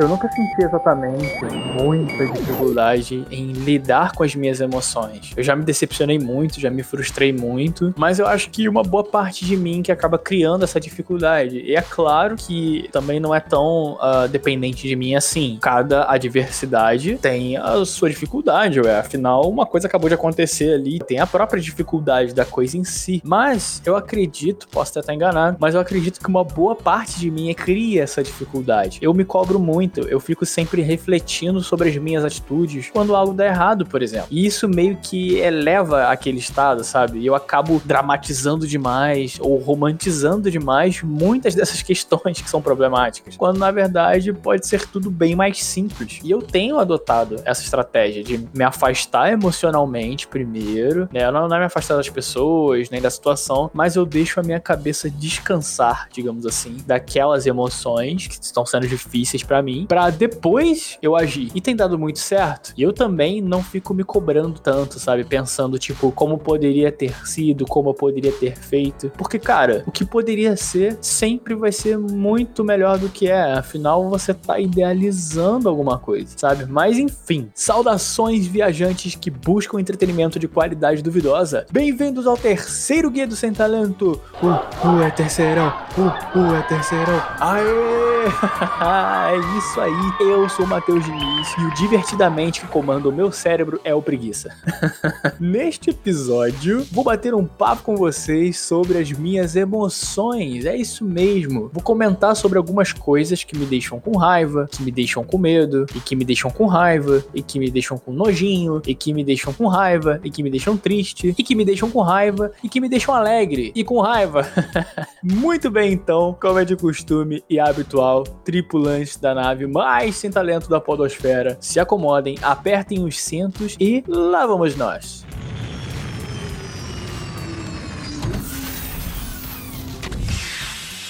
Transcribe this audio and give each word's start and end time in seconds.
eu 0.00 0.08
nunca 0.08 0.30
senti 0.32 0.64
exatamente 0.64 1.44
muita 1.78 2.26
dificuldade 2.26 3.26
em 3.30 3.52
lidar 3.52 4.12
com 4.12 4.22
as 4.22 4.34
minhas 4.34 4.60
emoções. 4.60 5.32
Eu 5.36 5.42
já 5.42 5.54
me 5.54 5.62
decepcionei 5.62 6.18
muito, 6.18 6.58
já 6.58 6.70
me 6.70 6.82
frustrei 6.82 7.32
muito, 7.32 7.94
mas 7.98 8.18
eu 8.18 8.26
acho 8.26 8.48
que 8.50 8.66
uma 8.66 8.82
boa 8.82 9.04
parte 9.04 9.44
de 9.44 9.56
mim 9.56 9.82
que 9.82 9.92
acaba 9.92 10.18
criando 10.18 10.64
essa 10.64 10.80
dificuldade. 10.80 11.60
E 11.60 11.76
é 11.76 11.82
claro 11.82 12.36
que 12.36 12.88
também 12.92 13.20
não 13.20 13.34
é 13.34 13.40
tão 13.40 13.94
uh, 13.94 14.26
dependente 14.30 14.88
de 14.88 14.96
mim 14.96 15.14
assim. 15.14 15.58
Cada 15.60 16.10
adversidade 16.10 17.16
tem 17.16 17.58
a 17.58 17.84
sua 17.84 18.08
dificuldade, 18.08 18.80
ué. 18.80 18.98
Afinal, 18.98 19.42
uma 19.42 19.66
coisa 19.66 19.86
acabou 19.86 20.08
de 20.08 20.14
acontecer 20.14 20.74
ali, 20.74 20.98
tem 20.98 21.18
a 21.18 21.26
própria 21.26 21.60
dificuldade 21.60 22.34
da 22.34 22.44
coisa 22.44 22.78
em 22.78 22.84
si. 22.84 23.20
Mas 23.22 23.82
eu 23.84 23.96
acredito, 23.96 24.66
posso 24.68 24.92
até 24.92 25.00
estar 25.00 25.14
enganado, 25.14 25.58
mas 25.60 25.74
eu 25.74 25.80
acredito 25.80 26.20
que 26.20 26.28
uma 26.28 26.44
boa 26.44 26.74
parte 26.74 27.18
de 27.18 27.30
mim 27.30 27.52
cria 27.54 28.02
essa 28.02 28.22
dificuldade. 28.22 28.98
Eu 29.02 29.12
me 29.12 29.24
cobro 29.24 29.58
muito, 29.58 29.89
eu 29.96 30.20
fico 30.20 30.44
sempre 30.46 30.82
refletindo 30.82 31.62
sobre 31.62 31.88
as 31.88 31.96
minhas 31.96 32.24
atitudes 32.24 32.90
quando 32.90 33.14
algo 33.14 33.32
dá 33.32 33.46
errado, 33.46 33.86
por 33.86 34.02
exemplo. 34.02 34.28
E 34.30 34.46
isso 34.46 34.68
meio 34.68 34.96
que 34.96 35.36
eleva 35.36 36.08
aquele 36.08 36.38
estado, 36.38 36.84
sabe? 36.84 37.18
E 37.18 37.26
eu 37.26 37.34
acabo 37.34 37.80
dramatizando 37.84 38.66
demais 38.66 39.38
ou 39.40 39.58
romantizando 39.58 40.50
demais 40.50 41.02
muitas 41.02 41.54
dessas 41.54 41.82
questões 41.82 42.40
que 42.40 42.48
são 42.48 42.62
problemáticas, 42.62 43.36
quando 43.36 43.58
na 43.58 43.70
verdade 43.70 44.32
pode 44.32 44.66
ser 44.66 44.86
tudo 44.86 45.10
bem 45.10 45.34
mais 45.34 45.62
simples. 45.62 46.20
E 46.22 46.30
eu 46.30 46.40
tenho 46.42 46.78
adotado 46.78 47.36
essa 47.44 47.62
estratégia 47.62 48.22
de 48.22 48.38
me 48.54 48.64
afastar 48.64 49.32
emocionalmente 49.32 50.26
primeiro, 50.26 51.08
né? 51.12 51.30
Não, 51.30 51.48
não 51.48 51.56
é 51.56 51.60
me 51.60 51.64
afastar 51.66 51.96
das 51.96 52.08
pessoas, 52.08 52.90
nem 52.90 53.00
da 53.00 53.10
situação, 53.10 53.70
mas 53.72 53.96
eu 53.96 54.04
deixo 54.04 54.40
a 54.40 54.42
minha 54.42 54.60
cabeça 54.60 55.10
descansar, 55.10 56.08
digamos 56.12 56.46
assim, 56.46 56.78
daquelas 56.86 57.46
emoções 57.46 58.26
que 58.26 58.42
estão 58.42 58.64
sendo 58.64 58.86
difíceis 58.86 59.42
para 59.42 59.62
mim, 59.62 59.79
para 59.86 60.10
depois 60.10 60.98
eu 61.02 61.16
agir. 61.16 61.50
E 61.54 61.60
tem 61.60 61.74
dado 61.74 61.98
muito 61.98 62.18
certo. 62.18 62.72
E 62.76 62.82
eu 62.82 62.92
também 62.92 63.40
não 63.40 63.62
fico 63.62 63.94
me 63.94 64.04
cobrando 64.04 64.58
tanto, 64.58 64.98
sabe? 64.98 65.24
Pensando, 65.24 65.78
tipo, 65.78 66.12
como 66.12 66.38
poderia 66.38 66.90
ter 66.90 67.14
sido, 67.26 67.66
como 67.66 67.90
eu 67.90 67.94
poderia 67.94 68.32
ter 68.32 68.56
feito. 68.56 69.10
Porque, 69.16 69.38
cara, 69.38 69.82
o 69.86 69.90
que 69.90 70.04
poderia 70.04 70.56
ser 70.56 70.98
sempre 71.00 71.54
vai 71.54 71.72
ser 71.72 71.98
muito 71.98 72.64
melhor 72.64 72.98
do 72.98 73.08
que 73.08 73.28
é. 73.28 73.52
Afinal, 73.52 74.08
você 74.08 74.34
tá 74.34 74.58
idealizando 74.58 75.68
alguma 75.68 75.98
coisa, 75.98 76.32
sabe? 76.36 76.66
Mas 76.66 76.98
enfim, 76.98 77.50
saudações 77.54 78.46
viajantes 78.46 79.14
que 79.14 79.30
buscam 79.30 79.80
entretenimento 79.80 80.38
de 80.38 80.48
qualidade 80.48 81.02
duvidosa. 81.02 81.66
Bem-vindos 81.70 82.26
ao 82.26 82.36
terceiro 82.36 83.10
Guia 83.10 83.26
do 83.26 83.36
Sem 83.36 83.52
Talento. 83.52 84.20
Uh, 84.42 84.88
uh, 84.88 85.02
é 85.02 85.10
terceirão. 85.10 85.72
Uh, 85.96 86.38
uh, 86.38 86.54
é 86.54 86.62
terceirão. 86.62 87.22
Aê! 87.40 88.10
é 89.32 89.36
isso 89.58 89.59
aí. 89.80 89.92
Eu 90.20 90.48
sou 90.48 90.64
o 90.64 90.68
Matheus 90.68 91.04
Diniz 91.04 91.48
e 91.58 91.64
o 91.64 91.74
divertidamente 91.74 92.60
que 92.60 92.66
comanda 92.68 93.08
o 93.08 93.12
meu 93.12 93.30
cérebro 93.30 93.78
é 93.84 93.94
o 93.94 94.00
preguiça. 94.00 94.50
Neste 95.38 95.90
episódio, 95.90 96.86
vou 96.90 97.04
bater 97.04 97.34
um 97.34 97.44
papo 97.44 97.82
com 97.82 97.96
vocês 97.96 98.58
sobre 98.58 98.96
as 98.96 99.12
minhas 99.12 99.56
emoções. 99.56 100.64
É 100.64 100.74
isso 100.74 101.04
mesmo. 101.04 101.70
Vou 101.72 101.82
comentar 101.82 102.34
sobre 102.34 102.56
algumas 102.56 102.92
coisas 102.92 103.44
que 103.44 103.56
me 103.56 103.66
deixam 103.66 104.00
com 104.00 104.16
raiva, 104.16 104.66
que 104.70 104.82
me 104.82 104.90
deixam 104.90 105.22
com 105.22 105.36
medo, 105.36 105.84
e 105.94 106.00
que 106.00 106.16
me 106.16 106.24
deixam 106.24 106.50
com 106.50 106.66
raiva, 106.66 107.24
e 107.34 107.42
que 107.42 107.58
me 107.58 107.70
deixam 107.70 107.98
com 107.98 108.12
nojinho, 108.12 108.80
e 108.86 108.94
que 108.94 109.12
me 109.12 109.22
deixam 109.22 109.52
com 109.52 109.66
raiva, 109.66 110.20
e 110.24 110.30
que 110.30 110.42
me 110.42 110.50
deixam 110.50 110.76
triste, 110.76 111.34
e 111.36 111.42
que 111.42 111.54
me 111.54 111.64
deixam 111.64 111.90
com 111.90 112.00
raiva, 112.00 112.50
e 112.64 112.68
que 112.68 112.80
me 112.80 112.88
deixam 112.88 113.14
alegre 113.14 113.72
e 113.74 113.84
com 113.84 114.00
raiva. 114.00 114.46
Muito 115.22 115.70
bem, 115.70 115.92
então, 115.92 116.36
como 116.40 116.58
é 116.58 116.64
de 116.64 116.76
costume 116.76 117.44
e 117.48 117.60
habitual, 117.60 118.24
tripulantes 118.24 119.16
da 119.16 119.34
nave 119.34 119.49
mais 119.66 120.16
sem 120.16 120.30
talento 120.30 120.68
da 120.68 120.80
podosfera, 120.80 121.56
se 121.60 121.78
acomodem, 121.78 122.36
apertem 122.42 123.04
os 123.04 123.20
cintos 123.20 123.76
e 123.78 124.04
lá 124.06 124.46
vamos 124.46 124.76
nós. 124.76 125.24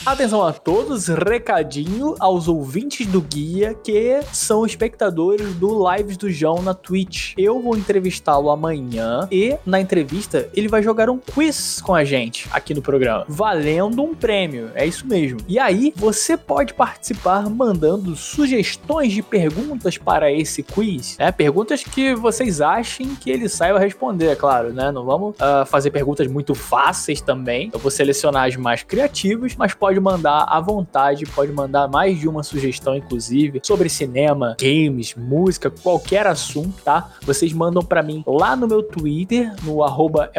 Atenção 0.05 0.43
a 0.43 0.51
todos, 0.51 1.09
recadinho 1.09 2.15
aos 2.19 2.49
ouvintes 2.49 3.07
do 3.07 3.21
guia 3.21 3.75
que 3.75 4.19
são 4.33 4.65
espectadores 4.65 5.55
do 5.57 5.87
Lives 5.91 6.17
do 6.17 6.31
João 6.31 6.63
na 6.63 6.73
Twitch. 6.73 7.35
Eu 7.37 7.61
vou 7.61 7.77
entrevistá-lo 7.77 8.49
amanhã 8.49 9.29
e 9.31 9.59
na 9.67 9.79
entrevista 9.79 10.49
ele 10.55 10.69
vai 10.69 10.83
jogar 10.83 11.11
um 11.11 11.19
quiz 11.19 11.83
com 11.83 11.95
a 11.95 12.03
gente 12.03 12.49
aqui 12.51 12.73
no 12.73 12.81
programa, 12.81 13.27
valendo 13.29 14.03
um 14.03 14.15
prêmio. 14.15 14.71
É 14.75 14.87
isso 14.87 15.07
mesmo. 15.07 15.39
E 15.47 15.59
aí 15.59 15.93
você 15.95 16.35
pode 16.35 16.73
participar 16.73 17.51
mandando 17.51 18.17
sugestões 18.17 19.13
de 19.13 19.21
perguntas 19.21 19.99
para 19.99 20.33
esse 20.33 20.63
quiz, 20.63 21.19
né? 21.19 21.31
Perguntas 21.31 21.85
que 21.85 22.15
vocês 22.15 22.63
achem 22.63 23.15
que 23.17 23.31
ele 23.31 23.51
saiba 23.51 23.79
responder, 23.79 24.29
é 24.29 24.37
claro, 24.37 24.73
né? 24.73 24.91
Não 24.91 25.05
vamos 25.05 25.37
uh, 25.37 25.67
fazer 25.67 25.91
perguntas 25.91 26.27
muito 26.27 26.55
fáceis 26.55 27.21
também. 27.21 27.69
Eu 27.71 27.79
vou 27.79 27.91
selecionar 27.91 28.49
as 28.49 28.57
mais 28.57 28.83
criativas, 28.83 29.55
mas 29.55 29.75
pode 29.75 29.90
pode 29.91 29.99
mandar 29.99 30.47
à 30.49 30.61
vontade, 30.61 31.27
pode 31.27 31.51
mandar 31.51 31.89
mais 31.89 32.17
de 32.17 32.29
uma 32.29 32.45
sugestão, 32.45 32.95
inclusive, 32.95 33.61
sobre 33.65 33.89
cinema, 33.89 34.57
games, 34.61 35.17
música, 35.17 35.69
qualquer 35.69 36.29
assunto, 36.29 36.81
tá? 36.85 37.11
Vocês 37.23 37.53
mandam 37.53 37.83
para 37.83 38.01
mim 38.01 38.23
lá 38.25 38.55
no 38.55 38.69
meu 38.69 38.85
Twitter, 38.85 39.53
no 39.65 39.83
arroba 39.83 40.31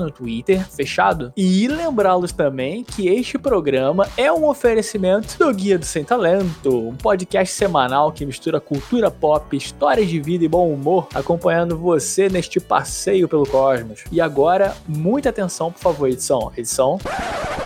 no 0.00 0.10
Twitter, 0.10 0.68
fechado? 0.68 1.32
E 1.36 1.68
lembrá-los 1.68 2.32
também 2.32 2.82
que 2.82 3.06
este 3.06 3.38
programa 3.38 4.08
é 4.16 4.32
um 4.32 4.48
oferecimento 4.48 5.38
do 5.38 5.54
Guia 5.54 5.78
do 5.78 5.84
Sem 5.84 6.02
Talento, 6.02 6.76
um 6.76 6.96
podcast 6.96 7.54
semanal 7.54 8.10
que 8.10 8.26
mistura 8.26 8.58
cultura 8.58 9.12
pop, 9.12 9.56
histórias 9.56 10.08
de 10.08 10.20
vida 10.20 10.44
e 10.44 10.48
bom 10.48 10.72
humor, 10.72 11.06
acompanhando 11.14 11.78
você 11.78 12.28
neste 12.28 12.58
passeio 12.58 13.28
pelo 13.28 13.46
cosmos. 13.46 14.02
E 14.10 14.20
agora, 14.20 14.76
muita 14.88 15.28
atenção, 15.28 15.70
por 15.70 15.80
favor, 15.80 16.08
edição. 16.08 16.50
Edição. 16.56 16.98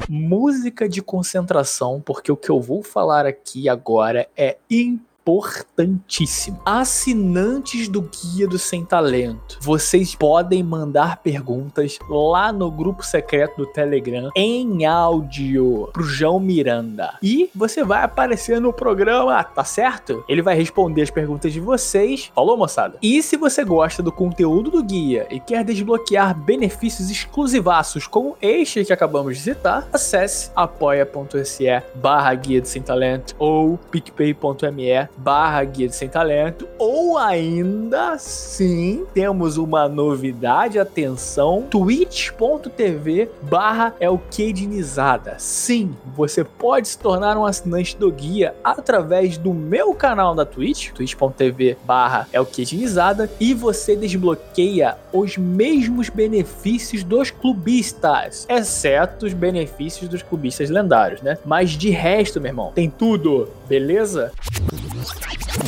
Música 0.07 0.74
de 0.89 1.01
concentração, 1.01 2.01
porque 2.01 2.31
o 2.31 2.37
que 2.37 2.51
eu 2.51 2.61
vou 2.61 2.83
falar 2.83 3.27
aqui 3.27 3.69
agora 3.69 4.29
é 4.37 4.59
importante 4.71 5.14
importantíssimo. 5.25 6.61
Assinantes 6.67 7.89
do 7.89 8.03
Guia 8.03 8.47
do 8.47 8.59
Sem 8.59 8.85
Talento, 8.85 9.59
vocês 9.61 10.15
podem 10.15 10.63
mandar 10.63 11.17
perguntas 11.17 11.99
lá 12.09 12.53
no 12.53 12.71
grupo 12.71 13.03
secreto 13.03 13.57
do 13.57 13.67
Telegram 13.67 14.31
em 14.37 14.85
áudio 14.85 15.89
pro 15.93 16.05
João 16.05 16.39
Miranda. 16.39 17.15
E 17.23 17.51
você 17.55 17.83
vai 17.83 18.03
aparecer 18.03 18.61
no 18.61 18.73
programa, 18.73 19.43
tá 19.43 19.65
certo? 19.65 20.23
Ele 20.29 20.43
vai 20.43 20.55
responder 20.55 21.03
as 21.03 21.11
perguntas 21.11 21.53
de 21.53 21.61
vocês. 21.61 22.31
Falou, 22.35 22.57
moçada? 22.57 22.99
E 23.01 23.23
se 23.23 23.37
você 23.37 23.65
gosta 23.65 24.03
do 24.03 24.13
conteúdo 24.13 24.71
do 24.71 24.83
guia 24.83 25.27
e 25.31 25.41
quer 25.41 25.65
desbloquear 25.65 26.39
benefícios 26.39 27.11
exclusivaços 27.11 28.07
como 28.07 28.37
este 28.43 28.85
que 28.85 28.93
acabamos 28.93 29.39
de 29.39 29.43
citar, 29.43 29.89
acesse 29.91 30.51
apoia.se 30.55 31.65
barra 31.95 32.35
Guia 32.35 32.61
do 32.61 32.69
Sem 32.69 32.83
Talento 32.83 33.35
ou 33.39 33.79
picpay.me 33.91 35.14
barra 35.17 35.63
Guia 35.65 35.89
de 35.89 35.97
Sem 35.97 36.09
Talento, 36.09 36.69
ou 36.79 37.17
ainda 37.19 38.11
assim 38.11 39.05
temos 39.15 39.57
uma 39.57 39.89
novidade, 39.89 40.79
atenção, 40.79 41.67
twitch.tv 41.71 43.29
barra 43.43 43.95
Elkedinizada. 44.01 45.37
Sim, 45.39 45.95
você 46.15 46.45
pode 46.45 46.89
se 46.89 46.99
tornar 46.99 47.37
um 47.37 47.45
assinante 47.45 47.97
do 47.97 48.11
guia 48.11 48.55
através 48.63 49.37
do 49.37 49.53
meu 49.53 49.95
canal 49.95 50.35
da 50.35 50.45
Twitch, 50.45 50.91
twitch.tv 50.93 51.77
barra 51.85 52.29
Elkedinizada, 52.33 53.31
e 53.39 53.55
você 53.55 53.97
desbloqueia 53.97 54.97
os 55.13 55.37
mesmos 55.37 56.09
benefícios 56.09 57.05
dos 57.05 57.31
clubistas, 57.31 58.47
exceto 58.49 59.27
os 59.27 59.33
benefícios 59.33 60.09
dos 60.09 60.23
clubistas 60.23 60.71
lendários, 60.71 61.23
né? 61.23 61.39
Mas 61.45 61.71
de 61.71 61.91
resto, 61.91 62.41
meu 62.41 62.51
irmão, 62.51 62.73
tem 62.75 62.91
tudo, 62.91 63.49
beleza? 63.69 64.33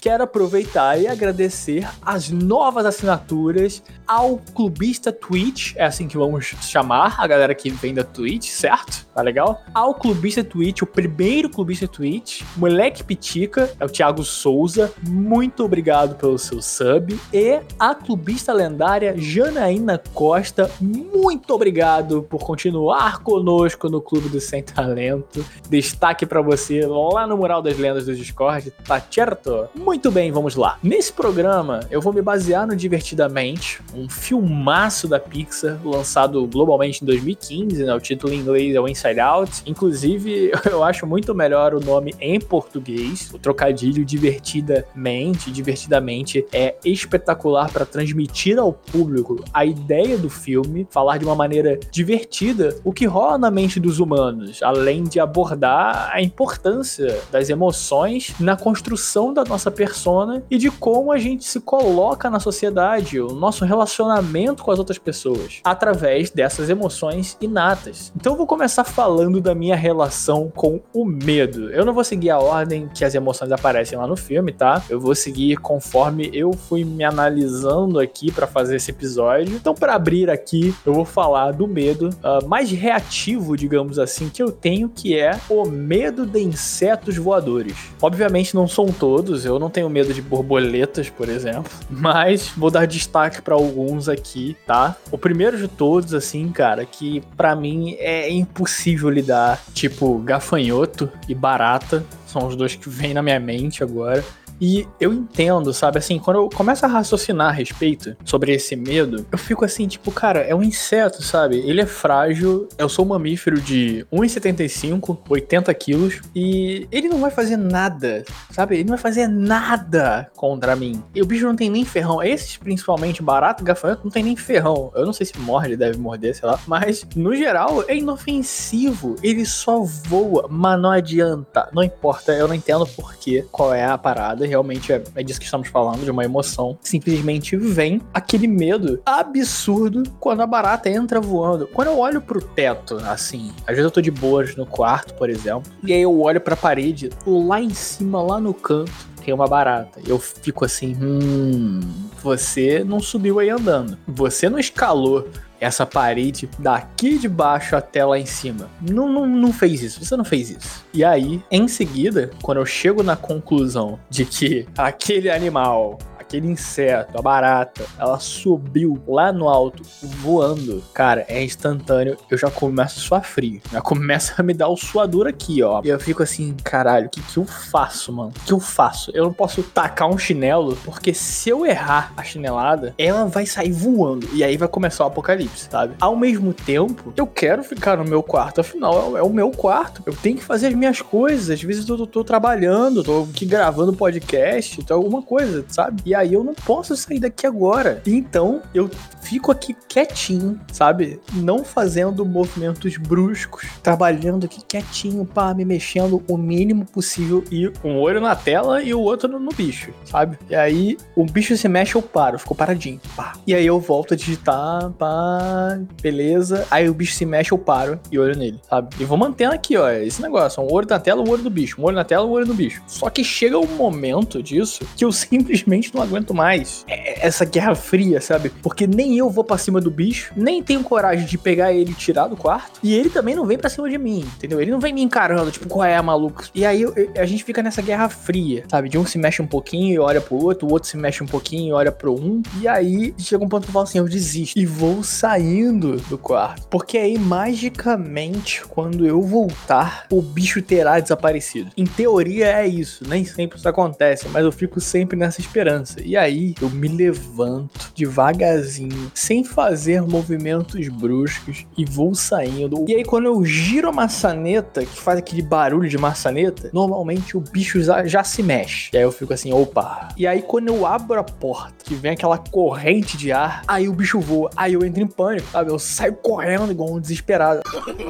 Quero 0.07 0.23
aproveitar 0.23 1.01
e 1.01 1.09
agradecer 1.09 1.85
as 2.01 2.31
novas 2.31 2.87
assinaturas 2.87 3.83
ao 4.07 4.39
clubista 4.55 5.11
Twitch, 5.11 5.75
é 5.75 5.85
assim 5.85 6.07
que 6.07 6.17
vamos 6.17 6.45
chamar 6.45 7.17
a 7.19 7.27
galera 7.27 7.53
que 7.57 7.71
vem 7.71 7.93
da 7.93 8.05
Twitch, 8.05 8.47
certo? 8.51 9.05
Tá 9.17 9.23
legal? 9.23 9.63
Ao 9.73 9.95
clubista 9.95 10.45
Twitch, 10.45 10.83
o 10.83 10.87
primeiro 10.87 11.49
clubista 11.49 11.89
Twitch, 11.89 12.43
moleque 12.55 13.03
Pitica, 13.03 13.75
é 13.81 13.85
o 13.87 13.89
Thiago 13.89 14.23
Souza, 14.23 14.93
muito 15.09 15.65
obrigado 15.65 16.17
pelo 16.17 16.39
seu 16.39 16.61
sub. 16.61 17.19
E 17.33 17.59
a 17.79 17.95
clubista 17.95 18.53
lendária 18.53 19.15
Janaína 19.17 19.99
Costa, 20.13 20.71
muito 20.79 21.55
obrigado 21.55 22.25
por 22.25 22.45
continuar 22.45 23.23
conosco 23.23 23.89
no 23.89 24.03
Clube 24.03 24.29
do 24.29 24.39
Sem 24.39 24.63
Talento. 24.63 25.43
Destaque 25.67 26.27
para 26.27 26.43
você 26.43 26.85
lá 26.85 27.27
no 27.27 27.39
Mural 27.39 27.63
das 27.63 27.79
Lendas 27.79 28.05
do 28.05 28.15
Discord, 28.15 28.71
tá 28.85 29.01
certo? 29.01 29.67
Muito 29.75 30.11
bem, 30.11 30.31
vamos 30.31 30.57
lá. 30.57 30.79
Nesse 30.83 31.11
programa, 31.11 31.81
eu 31.91 32.03
vou 32.03 32.13
me 32.13 32.21
basear 32.21 32.67
no 32.67 32.77
Divertidamente, 32.77 33.81
um 33.95 34.11
filmaço 34.11 35.09
da 35.09 35.19
Pixar, 35.19 35.81
lançado 35.83 36.47
globalmente 36.47 37.03
em 37.03 37.07
2015, 37.07 37.83
né? 37.83 37.95
O 37.95 38.01
título 38.01 38.35
em 38.35 38.41
inglês 38.41 38.75
é 38.75 38.81
o 38.81 38.87
Inside 39.07 39.21
Out. 39.21 39.63
Inclusive, 39.67 40.51
eu 40.71 40.83
acho 40.83 41.07
muito 41.07 41.35
melhor 41.35 41.75
o 41.75 41.81
nome 41.81 42.15
em 42.21 42.41
português. 42.41 43.31
O 43.33 43.39
trocadilho 43.39 44.05
divertidamente, 44.05 45.51
divertidamente 45.51 46.47
é 46.53 46.77
espetacular 46.85 47.71
para 47.71 47.87
transmitir 47.87 48.59
ao 48.59 48.73
público 48.73 49.45
a 49.53 49.65
ideia 49.65 50.19
do 50.19 50.29
filme, 50.29 50.87
falar 50.91 51.19
de 51.19 51.25
uma 51.25 51.35
maneira 51.35 51.79
divertida 51.91 52.77
o 52.85 52.93
que 52.93 53.07
rola 53.07 53.39
na 53.39 53.51
mente 53.51 53.79
dos 53.79 54.01
humanos, 54.01 54.63
além 54.63 55.05
de 55.05 55.21
abordar 55.21 56.11
a 56.13 56.21
importância 56.21 57.21
das 57.31 57.49
emoções 57.49 58.35
na 58.41 58.57
construção 58.57 59.33
da 59.33 59.45
nossa 59.45 59.71
persona 59.71 60.43
e 60.51 60.59
de 60.59 60.71
como 60.71 61.13
a 61.13 61.19
gente 61.19 61.45
se 61.45 61.61
coloca 61.61 62.29
na 62.31 62.41
sociedade, 62.41 63.21
o 63.21 63.33
nosso 63.33 63.65
relacionamento 63.65 64.65
com 64.65 64.71
as 64.71 64.79
outras 64.79 64.99
pessoas, 64.99 65.61
através 65.65 66.31
dessas 66.31 66.69
emoções 66.69 67.37
inatas. 67.41 68.13
Então 68.17 68.33
eu 68.33 68.37
vou 68.37 68.47
começar 68.47 68.85
falando 68.97 69.43
da 69.43 69.55
minha 69.55 69.77
relação 69.77 70.51
com 70.57 70.81
o 70.91 71.05
medo. 71.05 71.71
Eu 71.71 71.85
não 71.85 71.93
vou 71.93 72.03
seguir 72.03 72.31
a 72.31 72.39
ordem 72.39 72.89
que 72.95 73.05
as 73.05 73.15
emoções 73.15 73.53
aparecem 73.53 73.99
lá 73.99 74.07
no 74.07 74.17
filme, 74.17 74.53
tá? 74.53 74.83
Eu 74.89 74.99
vou 74.99 75.15
seguir 75.15 75.59
conforme 75.59 76.31
eu 76.33 76.55
fui 76.55 76.83
me 76.83 77.05
analisando 77.05 78.01
aqui 78.01 78.33
para 78.33 78.47
fazer 78.47 78.77
esse 78.77 78.91
episódio. 78.91 79.55
Então, 79.55 79.75
para 79.75 79.95
abrir 79.95 80.31
aqui, 80.31 80.75
eu 80.87 80.95
vou 80.95 81.05
falar 81.05 81.53
do 81.53 81.69
medo 81.69 82.09
uh, 82.09 82.49
mais 82.49 82.71
reativo, 82.71 83.55
digamos 83.55 83.99
assim, 83.99 84.31
que 84.31 84.43
eu 84.43 84.51
tenho, 84.51 84.89
que 84.89 85.15
é 85.15 85.39
o 85.51 85.67
medo 85.67 86.25
de 86.25 86.41
insetos 86.41 87.19
voadores. 87.19 87.77
Obviamente 88.01 88.55
não 88.55 88.67
são 88.67 88.87
todos, 88.87 89.45
eu 89.45 89.59
não 89.59 89.69
tenho 89.69 89.91
medo 89.91 90.15
de 90.15 90.23
borboletas, 90.23 91.11
por 91.11 91.29
exemplo, 91.29 91.71
mas 91.91 92.49
vou 92.57 92.71
dar 92.71 92.87
destaque 92.87 93.43
para 93.43 93.55
alguns 93.55 94.09
aqui, 94.09 94.57
tá? 94.67 94.97
O 95.11 95.19
primeiro 95.19 95.59
de 95.59 95.69
todos, 95.69 96.15
assim, 96.15 96.49
cara, 96.49 96.87
que 96.87 97.23
para 97.37 97.55
mim 97.55 97.95
é 97.99 98.31
impossível 98.31 98.86
lidar, 99.11 99.61
tipo 99.75 100.19
gafanhoto 100.19 101.11
e 101.29 101.35
barata, 101.35 102.05
são 102.27 102.47
os 102.47 102.55
dois 102.55 102.77
que 102.77 102.89
vêm 102.89 103.15
na 103.15 103.23
minha 103.23 103.41
mente 103.41 103.83
agora. 103.83 104.25
E 104.61 104.87
eu 105.01 105.13
entendo, 105.13 105.73
sabe? 105.73 105.99
Assim, 105.99 106.19
quando 106.19 106.37
eu 106.37 106.49
começo 106.49 106.85
a 106.85 106.89
raciocinar 106.89 107.49
a 107.49 107.53
respeito 107.53 108.17
sobre 108.25 108.53
esse 108.53 108.75
medo, 108.77 109.27
eu 109.31 109.39
fico 109.39 109.65
assim, 109.65 109.87
tipo, 109.87 110.11
cara, 110.11 110.41
é 110.41 110.55
um 110.55 110.63
inseto, 110.63 111.23
sabe? 111.23 111.59
Ele 111.59 111.81
é 111.81 111.87
frágil. 111.87 112.69
Eu 112.79 112.89
sou 112.89 113.05
um 113.05 113.09
mamífero 113.09 113.61
de 113.61 114.07
1,75, 114.13 115.19
80 115.29 115.75
quilos. 115.75 116.21
E 116.35 116.89
ele 116.91 117.09
não 117.09 117.21
vai 117.21 117.31
fazer 117.31 117.57
nada, 117.57 118.25
sabe? 118.51 118.77
Ele 118.77 118.85
não 118.85 118.97
vai 118.97 118.99
fazer 118.99 119.27
nada 119.29 120.31
contra 120.35 120.77
mim. 120.77 121.03
E 121.15 121.23
o 121.23 121.27
bicho 121.27 121.47
não 121.47 121.57
tem 121.57 121.71
nem 121.71 121.85
ferrão. 121.85 122.23
Esses, 122.23 122.57
principalmente, 122.57 123.23
barato, 123.23 123.65
gafanhoto, 123.65 124.05
não 124.05 124.11
tem 124.11 124.23
nem 124.23 124.37
ferrão. 124.37 124.91
Eu 124.95 125.05
não 125.05 125.13
sei 125.13 125.27
se 125.27 125.39
morre, 125.39 125.69
ele 125.69 125.77
deve 125.77 125.99
morder, 125.99 126.35
sei 126.35 126.49
lá. 126.49 126.59
Mas, 126.67 127.07
no 127.15 127.35
geral, 127.35 127.85
é 127.89 127.97
inofensivo. 127.97 129.17
Ele 129.23 129.45
só 129.45 129.81
voa, 129.81 130.47
mas 130.51 130.81
não 130.81 130.91
adianta. 130.91 131.69
Não 131.73 131.83
importa, 131.83 132.33
eu 132.33 132.49
não 132.49 132.55
entendo 132.55 132.87
porquê, 132.87 133.45
qual 133.51 133.75
é 133.75 133.85
a 133.85 133.99
parada 133.99 134.46
realmente 134.47 134.93
é, 134.93 135.03
é 135.15 135.23
disso 135.23 135.39
que 135.39 135.45
estamos 135.45 135.69
falando, 135.69 136.05
de 136.05 136.11
uma 136.11 136.25
emoção. 136.25 136.79
Simplesmente 136.81 137.57
vem 137.57 138.01
aquele 138.13 138.47
medo 138.47 139.01
absurdo 139.05 140.03
quando 140.21 140.41
a 140.43 140.47
barata 140.47 140.89
entra 140.89 141.21
voando. 141.21 141.67
Quando 141.67 141.89
eu 141.89 141.99
olho 141.99 142.21
pro 142.21 142.41
teto, 142.41 142.97
assim, 143.07 143.53
às 143.61 143.69
vezes 143.69 143.85
eu 143.85 143.91
tô 143.91 144.01
de 144.01 144.11
boas 144.11 144.57
no 144.57 144.67
quarto, 144.67 145.15
por 145.15 145.29
exemplo, 145.29 145.71
e 145.83 145.93
aí 145.93 146.03
eu 146.03 146.21
olho 146.21 146.41
pra 146.41 146.57
parede, 146.57 147.11
lá 147.27 147.61
em 147.61 147.71
cima, 147.71 148.23
lá 148.23 148.41
no 148.41 148.55
canto, 148.55 148.93
uma 149.35 149.47
barata. 149.47 150.01
Eu 150.07 150.19
fico 150.19 150.65
assim, 150.65 150.97
hum, 151.01 151.81
você 152.23 152.85
não 152.85 153.01
subiu 153.01 153.39
aí 153.39 153.51
andando. 153.51 153.99
Você 154.07 154.49
não 154.49 154.59
escalou 154.59 155.29
essa 155.61 155.87
parede 155.87 156.49
daqui 156.59 157.19
de 157.19 157.29
baixo 157.29 157.77
até 157.77 158.05
lá 158.05 158.19
em 158.19 158.27
cima. 158.27 158.69
Não, 158.81 159.09
não, 159.09 159.27
não 159.27 159.53
fez 159.53 159.83
isso, 159.83 160.05
você 160.05 160.17
não 160.17 160.25
fez 160.25 160.51
isso. 160.51 160.85
E 160.93 161.05
aí, 161.05 161.43
em 161.51 161.67
seguida, 161.69 162.31
quando 162.43 162.59
eu 162.59 162.67
chego 162.67 163.03
na 163.03 163.17
conclusão 163.17 163.99
de 164.11 164.25
que 164.25 164.67
aquele 164.77 165.31
animal 165.31 165.99
aquele 166.27 166.49
inseto, 166.49 167.17
a 167.17 167.23
barata, 167.23 167.85
ela 167.99 168.19
subiu 168.19 169.01
lá 169.07 169.33
no 169.33 169.49
alto, 169.49 169.83
voando. 170.03 170.83
Cara, 170.93 171.25
é 171.29 171.43
instantâneo. 171.43 172.17
Eu 172.29 172.37
já 172.37 172.51
começo 172.51 172.99
a 172.99 173.03
suar 173.03 173.25
frio. 173.25 173.61
Já 173.73 173.81
começa 173.81 174.35
a 174.39 174.43
me 174.43 174.53
dar 174.53 174.69
o 174.69 174.77
suador 174.77 175.27
aqui, 175.27 175.63
ó. 175.63 175.81
E 175.85 175.89
eu 175.89 176.01
fico 176.01 176.23
assim, 176.23 176.55
caralho, 176.65 177.07
o 177.07 177.11
que, 177.11 177.23
que 177.23 177.37
eu 177.37 177.45
faço, 177.45 178.13
mano? 178.13 178.33
O 178.37 178.45
que 178.45 178.53
eu 178.53 178.61
faço? 178.61 179.11
Eu 179.15 179.25
não 179.25 179.33
posso 179.33 179.63
tacar 179.63 180.09
um 180.09 180.19
chinelo, 180.19 180.77
porque 180.85 181.15
se 181.15 181.49
eu 181.49 181.65
errar 181.65 182.13
a 182.17 182.25
chinelada, 182.25 182.93
ela 182.99 183.25
vai 183.27 183.47
sair 183.47 183.73
voando. 183.73 184.29
E 184.33 184.43
aí 184.43 184.57
vai 184.57 184.69
começar 184.69 185.05
o 185.05 185.07
apocalipse, 185.07 185.69
sabe? 185.71 185.95
Ao 186.01 186.17
mesmo 186.17 186.53
tempo, 186.53 187.13
eu 187.17 187.27
quero 187.27 187.63
ficar 187.63 187.97
no 187.97 188.05
meu 188.05 188.23
quarto. 188.23 188.61
Afinal, 188.61 189.17
é, 189.17 189.23
o 189.23 189.31
meu 189.31 189.51
quarto. 189.51 190.03
Eu 190.05 190.15
tenho 190.15 190.37
que 190.37 190.45
fazer 190.45 190.69
as 190.69 190.75
minhas 190.75 191.01
coisas. 191.01 191.51
Às 191.51 191.63
vezes 191.63 191.89
eu 191.89 191.97
tô, 191.97 192.07
tô 192.07 192.25
trabalhando, 192.25 193.05
tô 193.05 193.27
aqui 193.31 193.47
gravando 193.47 193.93
podcast, 193.93 194.83
tô 194.85 194.95
alguma 194.95 195.23
coisa, 195.23 195.65
sabe? 195.69 196.03
E 196.05 196.16
aí 196.17 196.35
eu 196.35 196.43
não 196.43 196.55
posso 196.55 196.97
sair 196.97 197.21
daqui 197.21 197.47
agora. 197.47 198.03
Então 198.07 198.63
eu 198.75 198.91
fico 199.23 199.51
aqui 199.51 199.77
quietinho, 199.89 200.61
sabe? 200.73 201.21
Não 201.33 201.65
fazendo 201.65 202.25
movimentos 202.25 202.97
bruscos, 202.97 203.69
trabalhando 203.83 204.47
aqui 204.47 204.63
quietinho, 204.63 205.25
pá, 205.25 205.53
me 205.53 205.65
mexendo 205.65 206.23
o 206.29 206.37
mínimo 206.37 206.85
possível 206.85 207.43
e 207.51 207.71
um 207.85 207.99
olho 207.99 208.21
na 208.21 208.37
tela 208.37 208.83
e 208.83 208.95
o 208.95 209.01
outro 209.01 209.29
no, 209.29 209.39
no 209.39 209.51
bicho, 209.53 209.93
sabe? 210.05 210.39
E 210.49 210.55
aí 210.55 210.97
o 211.15 211.25
bicho 211.25 211.57
se 211.57 211.69
mexe, 211.69 211.97
eu 211.97 212.03
paro, 212.03 212.39
ficou 212.39 212.57
paradinho, 212.57 213.01
pá. 213.17 213.35
E 213.47 213.55
aí 213.55 213.67
eu 213.67 213.81
volto 213.81 214.15
a 214.15 214.17
digitar, 214.17 214.91
pá, 214.91 215.79
beleza. 216.01 216.67
Aí 216.71 216.89
o 216.89 216.95
bicho 216.95 217.15
se 217.15 217.27
mexe, 217.27 217.53
eu 217.53 217.59
paro 217.59 217.99
e 218.11 218.19
olho 218.19 218.37
nele, 218.37 218.61
sabe? 218.69 218.95
E 219.01 219.05
vou 219.05 219.19
mantendo 219.19 219.55
aqui, 219.55 219.77
ó, 219.77 219.91
esse 219.91 220.23
negócio, 220.23 220.63
um 220.63 220.73
olho 220.73 220.87
na 220.89 220.99
tela, 220.99 221.23
um 221.23 221.29
olho 221.29 221.43
no 221.43 221.51
bicho, 221.51 221.81
um 221.81 221.85
olho 221.85 221.97
na 221.97 222.05
tela, 222.05 222.25
um 222.25 222.31
olho 222.31 222.47
no 222.47 222.55
bicho. 222.55 222.83
Só 222.87 223.11
que 223.11 223.25
chega 223.25 223.59
um 223.59 223.67
momento 223.67 224.43
disso 224.43 224.87
que 224.97 225.05
eu 225.05 225.11
simplesmente 225.13 225.95
não 225.95 226.03
aguento 226.07 226.33
mais 226.33 226.85
é, 226.89 227.27
essa 227.27 227.45
guerra 227.45 227.75
fria, 227.75 228.21
sabe? 228.21 228.51
Porque 228.63 228.87
nem 228.87 229.17
eu 229.19 229.29
vou 229.29 229.45
para 229.45 229.59
cima 229.59 229.81
do 229.81 229.91
bicho, 229.91 230.33
nem 230.37 230.63
tenho 230.63 230.83
coragem 230.83 231.27
de 231.27 231.39
pegar 231.39 231.73
ele 231.73 231.93
e 231.93 231.95
tirar 231.95 232.29
do 232.29 232.37
quarto, 232.37 232.81
e 232.83 232.95
ele 232.95 233.11
também 233.11 233.35
não 233.35 233.47
vem 233.47 233.59
para 233.59 233.69
cima 233.69 233.89
de 233.89 233.99
mim, 233.99 234.27
entendeu? 234.37 234.61
Ele 234.61 234.71
não 234.71 234.81
vem 234.81 234.93
me 234.93 235.03
encarando, 235.03 235.51
tipo, 235.51 235.69
qual 235.69 235.85
é, 235.85 236.01
maluco? 236.01 236.45
E 236.55 236.65
aí 236.65 236.83
eu, 236.83 236.95
a 237.17 237.27
gente 237.27 237.45
fica 237.45 237.63
nessa 237.63 237.83
guerra 237.83 238.09
fria, 238.09 238.65
sabe? 238.69 238.89
De 238.89 238.99
um 238.99 239.05
se 239.07 239.19
mexe 239.19 239.43
um 239.43 239.47
pouquinho 239.47 239.95
e 239.95 239.99
olha 239.99 240.21
pro 240.21 240.37
outro, 240.37 240.67
o 240.67 240.73
outro 240.73 240.89
se 240.89 240.97
mexe 240.97 241.23
um 241.23 241.27
pouquinho 241.27 241.69
e 241.69 241.73
olha 241.73 241.93
pro 241.93 242.15
um, 242.15 242.43
e 242.61 242.69
aí 242.69 243.15
chega 243.19 243.45
um 243.45 243.49
ponto 243.49 243.65
que 243.65 243.71
eu 243.71 243.73
falo 243.73 243.85
assim, 243.85 243.99
eu 243.99 244.09
desisto 244.09 244.59
e 244.59 244.65
vou 244.65 245.03
saindo 245.03 245.97
do 246.09 246.19
quarto. 246.19 246.67
Porque 246.69 246.99
aí, 246.99 247.19
magicamente, 247.19 248.65
quando 248.65 249.07
eu 249.07 249.23
voltar, 249.23 250.07
o 250.11 250.23
bicho 250.23 250.63
terá 250.63 250.99
desaparecido. 251.01 251.71
Em 251.77 251.85
teoria 251.85 252.47
é 252.47 252.67
isso, 252.67 253.05
nem 253.09 253.25
sempre 253.25 253.59
isso 253.59 253.69
acontece, 253.69 254.29
mas 254.29 254.45
eu 254.45 254.53
fico 254.53 254.81
sempre 254.81 255.17
nessa 255.17 255.41
esperança. 255.41 255.96
E 256.05 256.17
aí 256.17 256.55
eu 256.61 256.71
me 256.71 256.89
levanto 256.89 257.93
devagarzinho, 257.95 259.11
sem 259.15 259.45
fazer 259.45 260.03
movimentos 260.03 260.89
bruscos 260.89 261.67
e 261.77 261.85
vou 261.85 262.15
saindo. 262.15 262.85
E 262.89 262.95
aí 262.95 263.05
quando 263.05 263.27
eu 263.27 263.45
giro 263.45 263.89
a 263.89 263.93
maçaneta, 263.93 264.85
que 264.85 264.99
faz 264.99 265.19
aquele 265.19 265.43
barulho 265.43 265.89
de 265.89 265.99
maçaneta, 265.99 266.71
normalmente 266.73 267.37
o 267.37 267.41
bicho 267.41 267.83
já, 267.83 268.07
já 268.07 268.25
se 268.25 268.43
mexe. 268.43 268.91
E 268.93 268.97
aí 268.97 269.03
eu 269.03 269.13
fico 269.13 269.33
assim, 269.33 269.53
opa. 269.53 270.09
E 270.17 270.27
aí 270.27 270.43
quando 270.43 270.69
eu 270.69 270.87
abro 270.87 271.19
a 271.19 271.25
porta, 271.25 271.85
que 271.85 271.95
vem 271.95 272.13
aquela 272.13 272.39
corrente 272.39 273.17
de 273.17 273.33
ar, 273.33 273.63
aí 273.67 273.89
o 273.89 273.93
bicho 273.93 274.21
voa. 274.21 274.51
Aí 274.57 274.75
eu 274.75 274.85
entro 274.85 275.03
em 275.03 275.07
pânico, 275.07 275.47
sabe? 275.51 275.71
Eu 275.71 275.79
saio 275.79 276.15
correndo 276.15 276.71
igual 276.71 276.93
um 276.93 277.01
desesperado. 277.01 277.63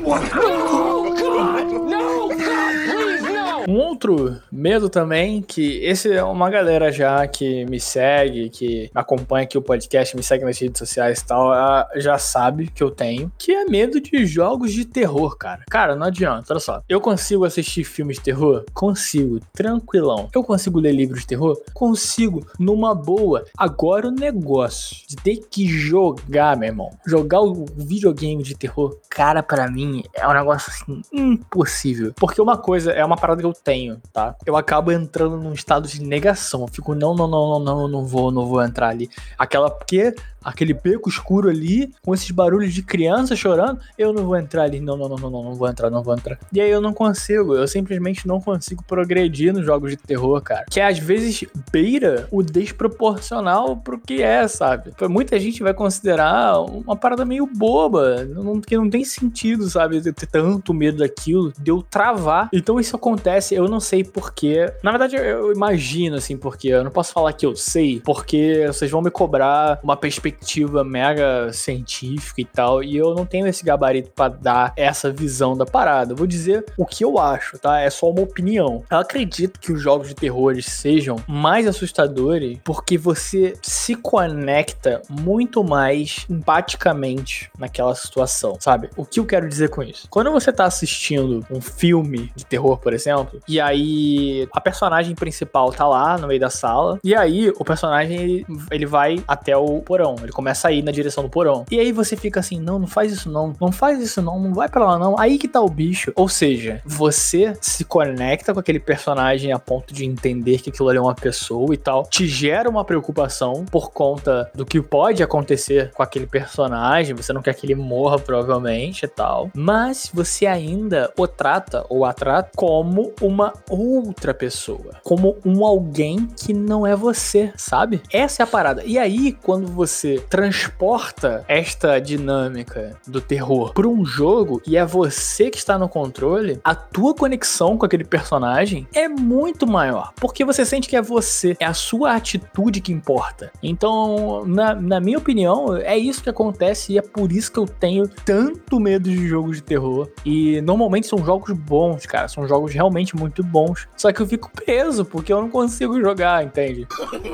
Oh, 0.05 1.03
God! 1.03 1.73
No, 1.73 2.29
God, 2.29 2.39
please, 2.39 3.23
no! 3.23 3.56
Um 3.69 3.79
outro 3.79 4.41
medo 4.53 4.89
também, 4.89 5.43
que 5.43 5.85
esse 5.85 6.13
é 6.13 6.23
uma 6.23 6.49
galera 6.49 6.93
já 6.93 7.27
que 7.27 7.65
me 7.67 7.81
segue, 7.81 8.49
que 8.49 8.89
acompanha 8.95 9.45
aqui 9.45 9.59
o 9.59 9.63
podcast, 9.63 10.15
me 10.17 10.23
segue 10.23 10.45
nas 10.45 10.59
redes 10.59 10.79
sociais 10.79 11.19
e 11.19 11.27
tal, 11.27 11.51
já 11.97 12.17
sabe 12.17 12.69
que 12.69 12.83
eu 12.83 12.93
tenho, 12.93 13.31
que 13.37 13.53
é 13.53 13.65
medo 13.65 14.01
de 14.01 14.25
jogos 14.25 14.73
de 14.73 14.85
terror, 14.85 15.37
cara. 15.37 15.65
Cara, 15.69 15.97
não 15.97 16.07
adianta, 16.07 16.53
olha 16.53 16.61
só. 16.61 16.81
Eu 16.89 17.01
consigo 17.01 17.45
assistir 17.45 17.83
filmes 17.83 18.19
de 18.19 18.23
terror? 18.23 18.65
Consigo, 18.73 19.41
tranquilão. 19.53 20.29
Eu 20.33 20.45
consigo 20.45 20.79
ler 20.79 20.93
livros 20.93 21.23
de 21.23 21.27
terror? 21.27 21.61
Consigo, 21.75 22.47
numa 22.61 22.95
boa. 22.95 23.45
Agora 23.59 24.07
o 24.07 24.13
negócio 24.13 24.97
de 25.09 25.17
ter 25.17 25.39
que 25.51 25.67
jogar, 25.67 26.57
meu 26.57 26.69
irmão, 26.69 26.91
jogar 27.05 27.41
o 27.41 27.65
videogame 27.77 28.45
de 28.45 28.55
terror, 28.55 28.97
cara, 29.11 29.43
para 29.43 29.69
mim 29.69 30.05
é 30.15 30.27
um 30.27 30.33
negócio 30.33 30.73
assim 30.73 31.03
impossível. 31.13 32.13
Porque 32.15 32.41
uma 32.41 32.57
coisa 32.57 32.93
é 32.93 33.05
uma 33.05 33.17
parada 33.17 33.41
que 33.41 33.47
eu 33.47 33.56
tenho, 33.63 34.01
tá? 34.13 34.35
Eu 34.45 34.57
acabo 34.57 34.93
entrando 34.93 35.37
num 35.37 35.53
estado 35.53 35.89
de 35.89 36.03
negação. 36.03 36.63
Eu 36.63 36.69
fico, 36.69 36.95
não, 36.95 37.15
não, 37.15 37.27
não, 37.27 37.59
não, 37.59 37.61
não, 37.61 37.89
não 37.89 38.05
vou, 38.05 38.31
não 38.31 38.47
vou 38.47 38.63
entrar 38.63 38.89
ali. 38.89 39.11
Aquela, 39.39 39.71
porque 39.71 40.15
aquele 40.47 40.73
beco 40.73 41.09
escuro 41.09 41.51
ali, 41.51 41.93
com 42.05 42.15
esses 42.15 42.31
barulhos 42.31 42.73
de 42.73 42.83
criança 42.83 43.35
chorando, 43.35 43.81
eu 43.99 44.13
não 44.13 44.25
vou 44.25 44.37
entrar 44.37 44.63
ali. 44.63 44.81
Não, 44.81 44.97
não, 44.97 45.09
não, 45.09 45.17
não, 45.17 45.31
não, 45.31 45.43
não 45.43 45.55
vou 45.55 45.69
entrar, 45.69 45.91
não 45.91 46.03
vou 46.03 46.15
entrar. 46.15 46.39
E 46.53 46.61
aí 46.61 46.71
eu 46.71 46.81
não 46.81 46.95
consigo, 46.95 47.55
eu 47.55 47.67
simplesmente 47.67 48.29
não 48.29 48.41
consigo 48.41 48.85
progredir 48.85 49.53
nos 49.53 49.67
jogos 49.67 49.91
de 49.91 49.97
terror, 49.97 50.41
cara. 50.41 50.65
Que 50.71 50.81
às 50.81 50.99
vezes 50.99 51.45
beira 51.73 52.29
o 52.31 52.43
desproporcional 52.43 53.77
pro 53.77 53.99
que 53.99 54.23
é, 54.23 54.47
sabe? 54.47 54.93
Muita 55.09 55.39
gente 55.41 55.63
vai 55.63 55.75
considerar 55.75 56.61
uma 56.61 56.95
parada 56.95 57.25
meio 57.25 57.47
boba, 57.47 58.27
que 58.67 58.77
não 58.77 58.89
tem 58.89 59.05
sentido, 59.05 59.69
sabe? 59.69 59.97
Eu 59.97 60.15
ter 60.15 60.27
tanto 60.27 60.73
medo 60.73 60.99
daquilo, 60.99 61.53
de 61.59 61.71
eu 61.73 61.83
travar. 61.83 62.49
Então 62.53 62.79
isso 62.79 62.95
acontece, 62.95 63.55
eu 63.55 63.69
não 63.69 63.81
sei 63.81 64.05
porquê. 64.05 64.73
Na 64.83 64.93
verdade, 64.93 65.17
eu 65.17 65.53
imagino, 65.53 66.17
assim, 66.17 66.37
porque 66.37 66.69
eu 66.69 66.85
não 66.85 66.91
posso 66.91 67.13
falar 67.13 67.33
que 67.33 67.45
eu 67.45 67.57
sei, 67.57 68.01
porque 68.05 68.65
vocês 68.69 68.91
vão 68.91 69.03
me 69.03 69.11
cobrar 69.11 69.81
uma 69.83 69.97
perspectiva 69.97 70.36
mega 70.85 71.53
científica 71.53 72.41
e 72.41 72.45
tal, 72.45 72.83
e 72.83 72.97
eu 72.97 73.15
não 73.15 73.27
tenho 73.27 73.47
esse 73.47 73.65
gabarito 73.65 74.11
para 74.11 74.33
dar 74.35 74.73
essa 74.77 75.11
visão 75.11 75.57
da 75.57 75.67
parada. 75.67 76.13
Eu 76.13 76.17
vou 76.17 76.27
dizer 76.27 76.65
o 76.77 76.87
que 76.87 77.05
eu 77.05 77.19
acho, 77.19 77.59
tá? 77.59 77.81
É 77.81 77.91
só 77.91 78.11
uma 78.11 78.23
opinião. 78.23 78.83
Eu 78.91 78.99
acredito 78.99 79.59
que 79.61 79.73
os 79.73 79.81
jogos 79.81 80.09
de 80.09 80.15
terror 80.15 80.61
sejam 80.63 81.17
mais 81.27 81.67
assustadores 81.67 82.59
porque 82.65 82.97
você 82.97 83.55
se 83.63 83.95
conecta 83.95 85.03
muito 85.09 85.63
mais 85.65 86.27
empaticamente 86.31 87.51
naquela 87.59 87.95
situação, 87.95 88.57
sabe? 88.61 88.91
O 88.97 89.05
que 89.05 89.21
eu 89.21 89.27
quero 89.27 89.49
dizer 89.49 89.71
com 89.71 89.83
isso? 89.83 90.07
Quando 90.09 90.31
você 90.31 90.53
tá 90.53 90.65
assistindo 90.65 91.45
um 91.51 91.61
filme 91.61 92.31
de 92.35 92.45
terror, 92.45 92.79
por 92.79 92.93
exemplo, 92.93 93.41
e 93.49 93.61
aí 93.61 94.49
a 94.53 94.61
personagem 94.61 95.15
principal 95.15 95.73
tá 95.73 95.87
lá 95.87 96.19
no 96.19 96.27
meio 96.27 96.41
da 96.41 96.51
sala, 96.51 96.99
e 97.03 97.15
aí 97.15 97.51
o 97.51 97.65
personagem 97.65 98.47
ele 98.71 98.87
vai 98.87 99.23
até 99.27 99.57
o 99.57 99.81
porão, 99.81 100.17
ele 100.27 100.33
começa 100.33 100.69
a 100.69 100.73
ir 100.73 100.83
na 100.83 100.93
direção 100.93 101.25
do 101.25 101.31
porão. 101.31 101.65
E 101.71 101.79
aí 101.79 101.93
você 101.93 102.17
fica 102.17 102.41
assim: 102.41 102.61
não, 102.61 102.79
não 102.79 102.87
faz 102.87 103.13
isso 103.13 103.31
não, 103.31 103.53
não 103.61 103.73
faz 103.73 104.01
isso 104.01 104.21
não, 104.21 104.39
não 104.39 104.55
vai 104.55 104.69
para 104.69 104.85
lá 104.85 104.99
não. 104.99 105.19
Aí 105.19 105.39
que 105.39 105.49
tá 105.49 105.61
o 105.61 105.69
bicho. 105.69 106.13
Ou 106.15 106.29
seja, 106.29 106.81
você 106.85 107.57
se 107.61 107.85
conecta 107.85 108.53
com 108.53 108.61
aquele 108.61 108.81
personagem 108.81 109.53
a 109.53 109.59
ponto 109.59 109.93
de 109.93 110.05
entender 110.05 110.59
que 110.59 110.71
aquilo 110.71 110.89
ali 110.89 110.99
é 110.99 111.01
uma 111.01 111.15
pessoa 111.15 111.73
e 111.75 111.77
tal, 111.77 112.05
te 112.05 112.27
gera 112.27 112.69
uma 112.69 112.85
preocupação 112.85 113.65
por 113.65 113.91
conta 113.91 114.51
do 114.55 114.67
que 114.67 114.81
pode 114.81 115.23
acontecer 115.23 115.91
com 115.93 116.03
aquele 116.03 116.27
personagem, 116.27 117.15
você 117.15 117.33
não 117.33 117.43
quer 117.43 117.55
que 117.55 117.67
ele 117.67 117.75
morra 117.75 118.19
provavelmente 118.19 119.05
e 119.05 119.09
tal, 119.09 119.51
mas 119.55 120.11
você 120.13 120.47
ainda 120.47 121.13
o 121.17 121.27
trata 121.27 121.85
ou 121.89 122.05
a 122.05 122.13
trata 122.13 122.51
como 122.55 123.13
uma 123.21 123.53
outra 123.69 124.33
pessoa, 124.33 125.01
como 125.03 125.37
um 125.45 125.65
alguém 125.65 126.27
que 126.27 126.53
não 126.53 126.87
é 126.87 126.95
você, 126.95 127.53
sabe? 127.57 128.01
Essa 128.13 128.43
é 128.43 128.45
a 128.45 128.47
parada. 128.47 128.83
E 128.85 128.99
aí, 128.99 129.33
quando 129.33 129.67
você 129.67 130.06
transporta 130.29 131.45
esta 131.49 131.99
dinâmica 131.99 132.97
do 133.07 133.21
terror 133.21 133.73
para 133.73 133.89
um 133.89 134.05
jogo 134.05 134.61
e 134.67 134.77
é 134.77 134.85
você 134.85 135.51
que 135.51 135.59
está 135.59 135.79
no 135.79 135.89
controle, 135.89 136.61
a 136.65 136.75
tua 136.75 137.15
conexão 137.15 137.77
com 137.77 137.87
aquele 137.87 138.05
personagem 138.05 138.87
é 138.95 139.09
muito 139.09 139.67
maior, 139.67 140.13
porque 140.17 140.45
você 140.45 140.65
sente 140.65 140.89
que 140.89 140.97
é 140.97 141.03
você, 141.03 141.57
é 141.61 141.65
a 141.65 141.75
sua 141.75 142.15
atitude 142.15 142.81
que 142.81 142.93
importa. 142.93 143.51
Então, 143.63 144.45
na, 144.47 144.75
na 144.75 145.01
minha 145.01 145.19
opinião, 145.19 145.77
é 145.77 145.97
isso 145.97 146.23
que 146.23 146.31
acontece 146.31 146.93
e 146.93 146.99
é 146.99 147.03
por 147.03 147.33
isso 147.33 147.53
que 147.53 147.59
eu 147.59 147.67
tenho 147.67 148.09
tanto 148.09 148.81
medo 148.81 149.09
de 149.09 149.27
jogos 149.27 149.57
de 149.57 149.63
terror. 149.63 150.09
E 150.25 150.61
normalmente 150.63 151.07
são 151.07 151.25
jogos 151.25 151.51
bons, 151.53 152.07
cara, 152.07 152.29
são 152.29 152.47
jogos 152.47 152.73
realmente 152.73 153.17
muito 153.17 153.43
bons. 153.43 153.87
Só 153.97 154.13
que 154.13 154.21
eu 154.21 154.27
fico 154.27 154.51
preso 154.51 155.05
porque 155.05 155.33
eu 155.33 155.41
não 155.41 155.51
consigo 155.51 156.01
jogar, 156.01 156.45
entende? 156.45 156.87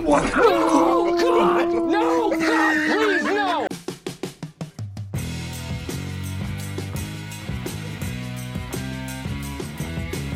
Oh, 0.07 1.05
God! 1.17 1.73
No, 1.73 2.12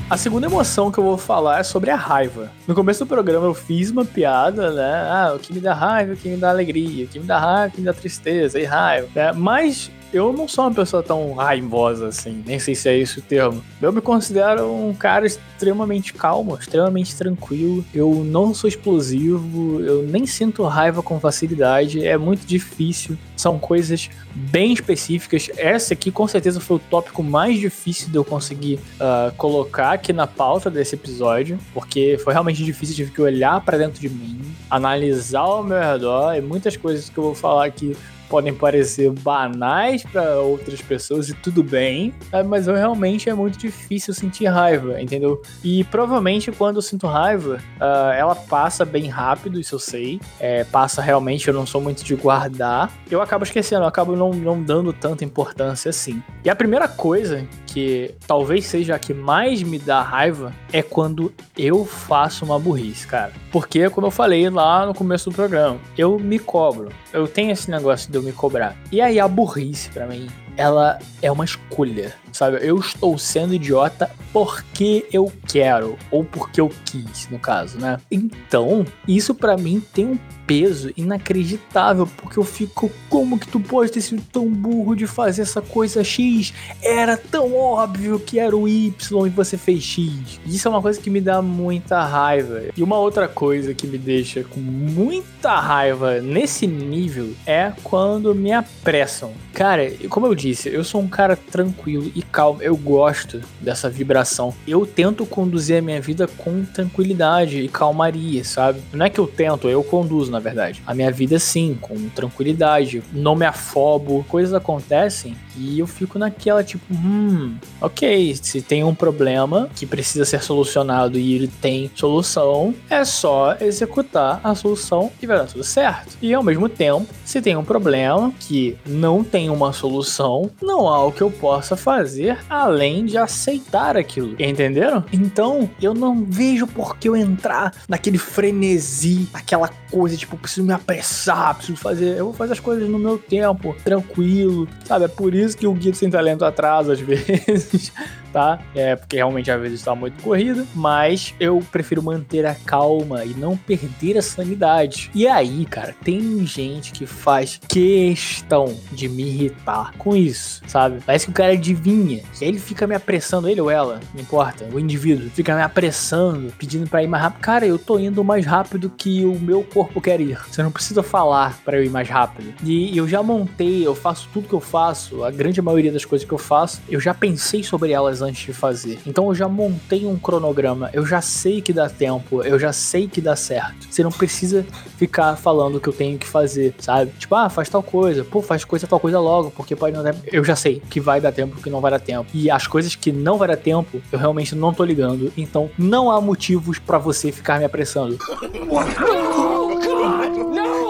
A 0.08 0.16
segunda 0.16 0.46
emoção 0.46 0.92
que 0.92 0.98
eu 0.98 1.04
vou 1.04 1.18
falar 1.18 1.58
é 1.58 1.62
sobre 1.64 1.90
a 1.90 1.96
raiva. 1.96 2.52
No 2.64 2.76
começo 2.76 3.04
do 3.04 3.08
programa 3.08 3.46
eu 3.46 3.54
fiz 3.54 3.90
uma 3.90 4.04
piada, 4.04 4.70
né? 4.70 5.08
Ah, 5.10 5.32
o 5.34 5.38
que 5.40 5.52
me 5.52 5.58
dá 5.58 5.74
raiva, 5.74 6.12
o 6.12 6.16
que 6.16 6.28
me 6.28 6.36
dá 6.36 6.48
alegria, 6.48 7.06
o 7.06 7.08
que 7.08 7.18
me 7.18 7.26
dá 7.26 7.40
raiva, 7.40 7.66
o 7.66 7.70
que 7.72 7.80
me 7.80 7.86
dá 7.86 7.92
tristeza 7.92 8.60
e 8.60 8.64
raiva, 8.64 9.08
né? 9.12 9.32
Mas 9.32 9.90
eu 10.12 10.32
não 10.32 10.46
sou 10.46 10.64
uma 10.64 10.74
pessoa 10.74 11.02
tão 11.02 11.34
raivosa 11.34 12.08
assim, 12.08 12.42
nem 12.46 12.58
sei 12.58 12.74
se 12.74 12.88
é 12.88 12.98
esse 12.98 13.18
o 13.18 13.22
termo. 13.22 13.62
Eu 13.80 13.92
me 13.92 14.00
considero 14.00 14.70
um 14.72 14.94
cara 14.94 15.26
extremamente 15.26 16.12
calmo, 16.14 16.56
extremamente 16.56 17.16
tranquilo. 17.16 17.84
Eu 17.94 18.22
não 18.24 18.54
sou 18.54 18.68
explosivo, 18.68 19.80
eu 19.80 20.02
nem 20.02 20.26
sinto 20.26 20.62
raiva 20.64 21.02
com 21.02 21.18
facilidade, 21.18 22.04
é 22.04 22.16
muito 22.16 22.46
difícil. 22.46 23.16
São 23.36 23.58
coisas 23.58 24.08
bem 24.34 24.72
específicas. 24.72 25.50
Essa 25.56 25.94
aqui 25.94 26.10
com 26.10 26.26
certeza 26.26 26.60
foi 26.60 26.76
o 26.76 26.80
tópico 26.80 27.22
mais 27.22 27.58
difícil 27.58 28.08
de 28.08 28.16
eu 28.16 28.24
conseguir 28.24 28.78
uh, 29.00 29.34
colocar 29.36 29.92
aqui 29.92 30.12
na 30.12 30.26
pauta 30.26 30.70
desse 30.70 30.94
episódio, 30.94 31.58
porque 31.74 32.18
foi 32.22 32.32
realmente 32.32 32.64
difícil, 32.64 32.94
tive 32.94 33.10
que 33.10 33.20
olhar 33.20 33.60
para 33.60 33.78
dentro 33.78 34.00
de 34.00 34.08
mim, 34.08 34.40
analisar 34.70 35.40
ao 35.40 35.62
meu 35.62 35.78
redor 35.78 36.34
e 36.34 36.40
muitas 36.40 36.76
coisas 36.76 37.08
que 37.08 37.18
eu 37.18 37.24
vou 37.24 37.34
falar 37.34 37.66
aqui 37.66 37.96
podem 38.28 38.52
parecer 38.52 39.10
banais 39.10 40.02
para 40.02 40.40
outras 40.40 40.80
pessoas 40.80 41.28
e 41.28 41.34
tudo 41.34 41.62
bem, 41.62 42.12
é, 42.32 42.42
mas 42.42 42.68
eu 42.68 42.74
realmente 42.74 43.28
é 43.28 43.34
muito 43.34 43.58
difícil 43.58 44.14
sentir 44.14 44.46
raiva, 44.46 45.00
entendeu? 45.00 45.40
E 45.62 45.84
provavelmente 45.84 46.52
quando 46.52 46.76
eu 46.76 46.82
sinto 46.82 47.06
raiva, 47.06 47.60
uh, 47.80 48.12
ela 48.16 48.34
passa 48.34 48.84
bem 48.84 49.08
rápido, 49.08 49.60
isso 49.60 49.74
eu 49.74 49.78
sei. 49.78 50.20
É, 50.38 50.64
passa 50.64 51.00
realmente, 51.02 51.48
eu 51.48 51.54
não 51.54 51.66
sou 51.66 51.80
muito 51.80 52.04
de 52.04 52.14
guardar. 52.14 52.92
Eu 53.10 53.22
acabo 53.22 53.44
esquecendo, 53.44 53.82
eu 53.82 53.88
acabo 53.88 54.16
não, 54.16 54.30
não 54.32 54.62
dando 54.62 54.92
tanta 54.92 55.24
importância 55.24 55.88
assim. 55.90 56.22
E 56.44 56.50
a 56.50 56.56
primeira 56.56 56.88
coisa 56.88 57.46
que 57.66 58.14
talvez 58.26 58.66
seja 58.66 58.94
a 58.94 58.98
que 58.98 59.12
mais 59.12 59.62
me 59.62 59.78
dá 59.78 60.00
raiva 60.02 60.52
é 60.72 60.82
quando 60.82 61.32
eu 61.56 61.84
faço 61.84 62.44
uma 62.44 62.58
burrice, 62.58 63.06
cara. 63.06 63.32
Porque, 63.50 63.88
como 63.90 64.06
eu 64.06 64.10
falei 64.10 64.48
lá 64.48 64.86
no 64.86 64.94
começo 64.94 65.30
do 65.30 65.34
programa, 65.34 65.78
eu 65.96 66.18
me 66.18 66.38
cobro. 66.38 66.90
Eu 67.12 67.26
tenho 67.26 67.50
esse 67.50 67.70
negócio 67.70 68.10
de 68.16 68.18
eu 68.18 68.22
me 68.22 68.32
cobrar. 68.32 68.76
E 68.90 69.00
aí 69.00 69.20
a 69.20 69.28
burrice 69.28 69.90
para 69.90 70.06
mim, 70.06 70.26
ela 70.56 70.98
é 71.20 71.30
uma 71.30 71.44
escolha, 71.44 72.14
sabe? 72.36 72.58
Eu 72.60 72.78
estou 72.78 73.16
sendo 73.18 73.54
idiota 73.54 74.10
porque 74.32 75.06
eu 75.12 75.32
quero 75.48 75.96
ou 76.10 76.22
porque 76.22 76.60
eu 76.60 76.70
quis, 76.84 77.28
no 77.30 77.38
caso, 77.38 77.78
né? 77.78 77.98
Então, 78.10 78.84
isso 79.08 79.34
para 79.34 79.56
mim 79.56 79.82
tem 79.94 80.04
um 80.04 80.18
peso 80.46 80.92
inacreditável, 80.96 82.06
porque 82.16 82.38
eu 82.38 82.44
fico, 82.44 82.90
como 83.08 83.38
que 83.38 83.48
tu 83.48 83.58
pode 83.58 83.90
ter 83.90 84.00
sido 84.00 84.22
tão 84.30 84.46
burro 84.48 84.94
de 84.94 85.06
fazer 85.06 85.42
essa 85.42 85.60
coisa 85.60 86.04
X? 86.04 86.52
Era 86.82 87.16
tão 87.16 87.54
óbvio 87.54 88.18
que 88.20 88.38
era 88.38 88.56
o 88.56 88.68
Y 88.68 89.26
e 89.26 89.30
você 89.30 89.56
fez 89.56 89.82
X. 89.82 90.40
Isso 90.46 90.68
é 90.68 90.70
uma 90.70 90.82
coisa 90.82 91.00
que 91.00 91.10
me 91.10 91.20
dá 91.20 91.42
muita 91.42 92.04
raiva. 92.04 92.62
E 92.76 92.82
uma 92.82 92.98
outra 92.98 93.26
coisa 93.26 93.74
que 93.74 93.86
me 93.86 93.98
deixa 93.98 94.44
com 94.44 94.60
muita 94.60 95.58
raiva 95.58 96.20
nesse 96.20 96.66
nível 96.66 97.32
é 97.46 97.72
quando 97.82 98.34
me 98.34 98.52
apressam. 98.52 99.32
Cara, 99.52 99.90
como 100.08 100.26
eu 100.26 100.34
disse, 100.34 100.68
eu 100.68 100.84
sou 100.84 101.00
um 101.00 101.08
cara 101.08 101.34
tranquilo 101.34 102.12
e 102.14 102.22
calmo. 102.30 102.62
Eu 102.62 102.76
gosto 102.76 103.40
dessa 103.60 103.88
vibração. 103.88 104.54
Eu 104.66 104.86
tento 104.86 105.24
conduzir 105.26 105.78
a 105.78 105.82
minha 105.82 106.00
vida 106.00 106.26
com 106.26 106.64
tranquilidade 106.64 107.60
e 107.60 107.68
calmaria, 107.68 108.44
sabe? 108.44 108.80
Não 108.92 109.06
é 109.06 109.10
que 109.10 109.18
eu 109.18 109.26
tento, 109.26 109.68
eu 109.68 109.82
conduzo 109.82 110.30
na 110.30 110.38
verdade. 110.38 110.82
A 110.86 110.94
minha 110.94 111.10
vida, 111.10 111.38
sim, 111.38 111.76
com 111.80 112.08
tranquilidade, 112.10 113.02
não 113.12 113.34
me 113.34 113.46
afobo, 113.46 114.24
coisas 114.28 114.54
acontecem 114.54 115.36
e 115.56 115.78
eu 115.78 115.86
fico 115.86 116.18
naquela, 116.18 116.62
tipo, 116.62 116.84
hum, 116.92 117.56
ok, 117.80 118.36
se 118.40 118.60
tem 118.62 118.84
um 118.84 118.94
problema 118.94 119.68
que 119.74 119.86
precisa 119.86 120.24
ser 120.24 120.42
solucionado 120.42 121.18
e 121.18 121.34
ele 121.34 121.48
tem 121.48 121.90
solução, 121.94 122.74
é 122.88 123.04
só 123.04 123.56
executar 123.60 124.40
a 124.42 124.54
solução 124.54 125.10
e 125.20 125.26
vai 125.26 125.38
dar 125.38 125.46
tudo 125.46 125.64
certo. 125.64 126.16
E 126.20 126.32
ao 126.32 126.42
mesmo 126.42 126.68
tempo, 126.68 127.06
se 127.24 127.40
tem 127.40 127.56
um 127.56 127.64
problema 127.64 128.32
que 128.38 128.76
não 128.86 129.22
tem 129.24 129.50
uma 129.50 129.72
solução, 129.72 130.50
não 130.60 130.88
há 130.88 131.04
o 131.04 131.12
que 131.12 131.22
eu 131.22 131.30
possa 131.30 131.76
fazer 131.76 132.38
além 132.48 133.04
de 133.04 133.16
aceitar 133.16 133.96
aquilo. 133.96 134.34
Entenderam? 134.38 135.04
Então, 135.12 135.68
eu 135.80 135.94
não 135.94 136.24
vejo 136.24 136.66
por 136.66 136.96
que 136.96 137.08
eu 137.08 137.16
entrar 137.16 137.72
naquele 137.88 138.18
frenesi, 138.18 139.28
aquela 139.32 139.68
coisa, 139.90 140.16
tipo, 140.16 140.36
preciso 140.36 140.66
me 140.66 140.72
apressar, 140.72 141.54
preciso 141.54 141.78
fazer. 141.78 142.16
Eu 142.16 142.26
vou 142.26 142.34
fazer 142.34 142.54
as 142.54 142.60
coisas 142.60 142.88
no 142.88 142.98
meu 142.98 143.18
tempo, 143.18 143.74
tranquilo, 143.84 144.68
sabe? 144.84 145.04
É 145.04 145.08
por 145.08 145.34
isso 145.34 145.45
isso 145.46 145.56
que 145.56 145.66
o 145.66 145.72
Guia 145.72 145.94
Sem 145.94 146.10
Talento 146.10 146.44
atrasa 146.44 146.92
às 146.92 147.00
vezes. 147.00 147.92
Tá? 148.32 148.58
É 148.74 148.96
porque 148.96 149.16
realmente 149.16 149.50
às 149.50 149.60
vezes 149.60 149.80
está 149.80 149.94
muito 149.94 150.22
corrido, 150.22 150.66
mas 150.74 151.34
eu 151.40 151.62
prefiro 151.70 152.02
manter 152.02 152.46
a 152.46 152.54
calma 152.54 153.24
e 153.24 153.34
não 153.34 153.56
perder 153.56 154.18
a 154.18 154.22
sanidade. 154.22 155.10
E 155.14 155.26
aí, 155.26 155.64
cara, 155.66 155.94
tem 156.04 156.46
gente 156.46 156.92
que 156.92 157.06
faz 157.06 157.60
questão 157.68 158.76
de 158.92 159.08
me 159.08 159.22
irritar 159.24 159.92
com 159.98 160.16
isso, 160.16 160.62
sabe? 160.66 161.00
Parece 161.04 161.26
que 161.26 161.30
o 161.30 161.34
cara 161.34 161.52
adivinha. 161.52 162.22
E 162.40 162.44
aí 162.44 162.48
ele 162.48 162.58
fica 162.58 162.86
me 162.86 162.94
apressando, 162.94 163.48
ele 163.48 163.60
ou 163.60 163.70
ela, 163.70 164.00
não 164.14 164.20
importa, 164.20 164.66
o 164.72 164.78
indivíduo, 164.78 165.30
fica 165.30 165.54
me 165.54 165.62
apressando, 165.62 166.52
pedindo 166.58 166.88
para 166.88 167.02
ir 167.02 167.06
mais 167.06 167.22
rápido. 167.22 167.40
Cara, 167.40 167.66
eu 167.66 167.78
tô 167.78 167.98
indo 167.98 168.22
mais 168.24 168.44
rápido 168.44 168.90
que 168.90 169.24
o 169.24 169.38
meu 169.38 169.62
corpo 169.62 170.00
quer 170.00 170.20
ir. 170.20 170.38
Você 170.50 170.62
não 170.62 170.70
precisa 170.70 171.02
falar 171.02 171.58
para 171.64 171.78
eu 171.78 171.84
ir 171.84 171.90
mais 171.90 172.08
rápido. 172.08 172.54
E 172.62 172.96
eu 172.96 173.08
já 173.08 173.22
montei, 173.22 173.86
eu 173.86 173.94
faço 173.94 174.28
tudo 174.32 174.48
que 174.48 174.54
eu 174.54 174.60
faço, 174.60 175.24
a 175.24 175.30
grande 175.30 175.60
maioria 175.62 175.92
das 175.92 176.04
coisas 176.04 176.26
que 176.26 176.32
eu 176.32 176.38
faço, 176.38 176.80
eu 176.88 177.00
já 177.00 177.14
pensei 177.14 177.62
sobre 177.62 177.92
elas 177.92 178.22
antes 178.22 178.25
de 178.32 178.52
fazer. 178.52 178.98
Então 179.06 179.28
eu 179.28 179.34
já 179.34 179.48
montei 179.48 180.06
um 180.06 180.16
cronograma, 180.16 180.90
eu 180.92 181.06
já 181.06 181.20
sei 181.20 181.60
que 181.60 181.72
dá 181.72 181.88
tempo, 181.88 182.42
eu 182.42 182.58
já 182.58 182.72
sei 182.72 183.06
que 183.06 183.20
dá 183.20 183.36
certo. 183.36 183.86
Você 183.90 184.02
não 184.02 184.10
precisa 184.10 184.66
ficar 184.96 185.36
falando 185.36 185.76
o 185.76 185.80
que 185.80 185.88
eu 185.88 185.92
tenho 185.92 186.18
que 186.18 186.26
fazer, 186.26 186.74
sabe? 186.78 187.12
Tipo, 187.18 187.34
ah, 187.34 187.48
faz 187.48 187.68
tal 187.68 187.82
coisa, 187.82 188.24
pô, 188.24 188.42
faz 188.42 188.64
coisa 188.64 188.86
tal 188.86 189.00
coisa 189.00 189.20
logo, 189.20 189.50
porque 189.50 189.76
pode 189.76 189.96
não 189.96 190.02
dar. 190.02 190.14
Eu 190.30 190.44
já 190.44 190.56
sei 190.56 190.82
que 190.88 191.00
vai 191.00 191.20
dar 191.20 191.32
tempo, 191.32 191.60
que 191.60 191.70
não 191.70 191.80
vai 191.80 191.90
dar 191.90 192.00
tempo. 192.00 192.26
E 192.32 192.50
as 192.50 192.66
coisas 192.66 192.94
que 192.94 193.12
não 193.12 193.38
vai 193.38 193.48
dar 193.48 193.56
tempo, 193.56 194.00
eu 194.10 194.18
realmente 194.18 194.54
não 194.54 194.72
tô 194.72 194.84
ligando. 194.84 195.32
Então 195.36 195.70
não 195.78 196.10
há 196.10 196.20
motivos 196.20 196.78
para 196.78 196.98
você 196.98 197.32
ficar 197.32 197.58
me 197.58 197.64
apressando. 197.64 198.18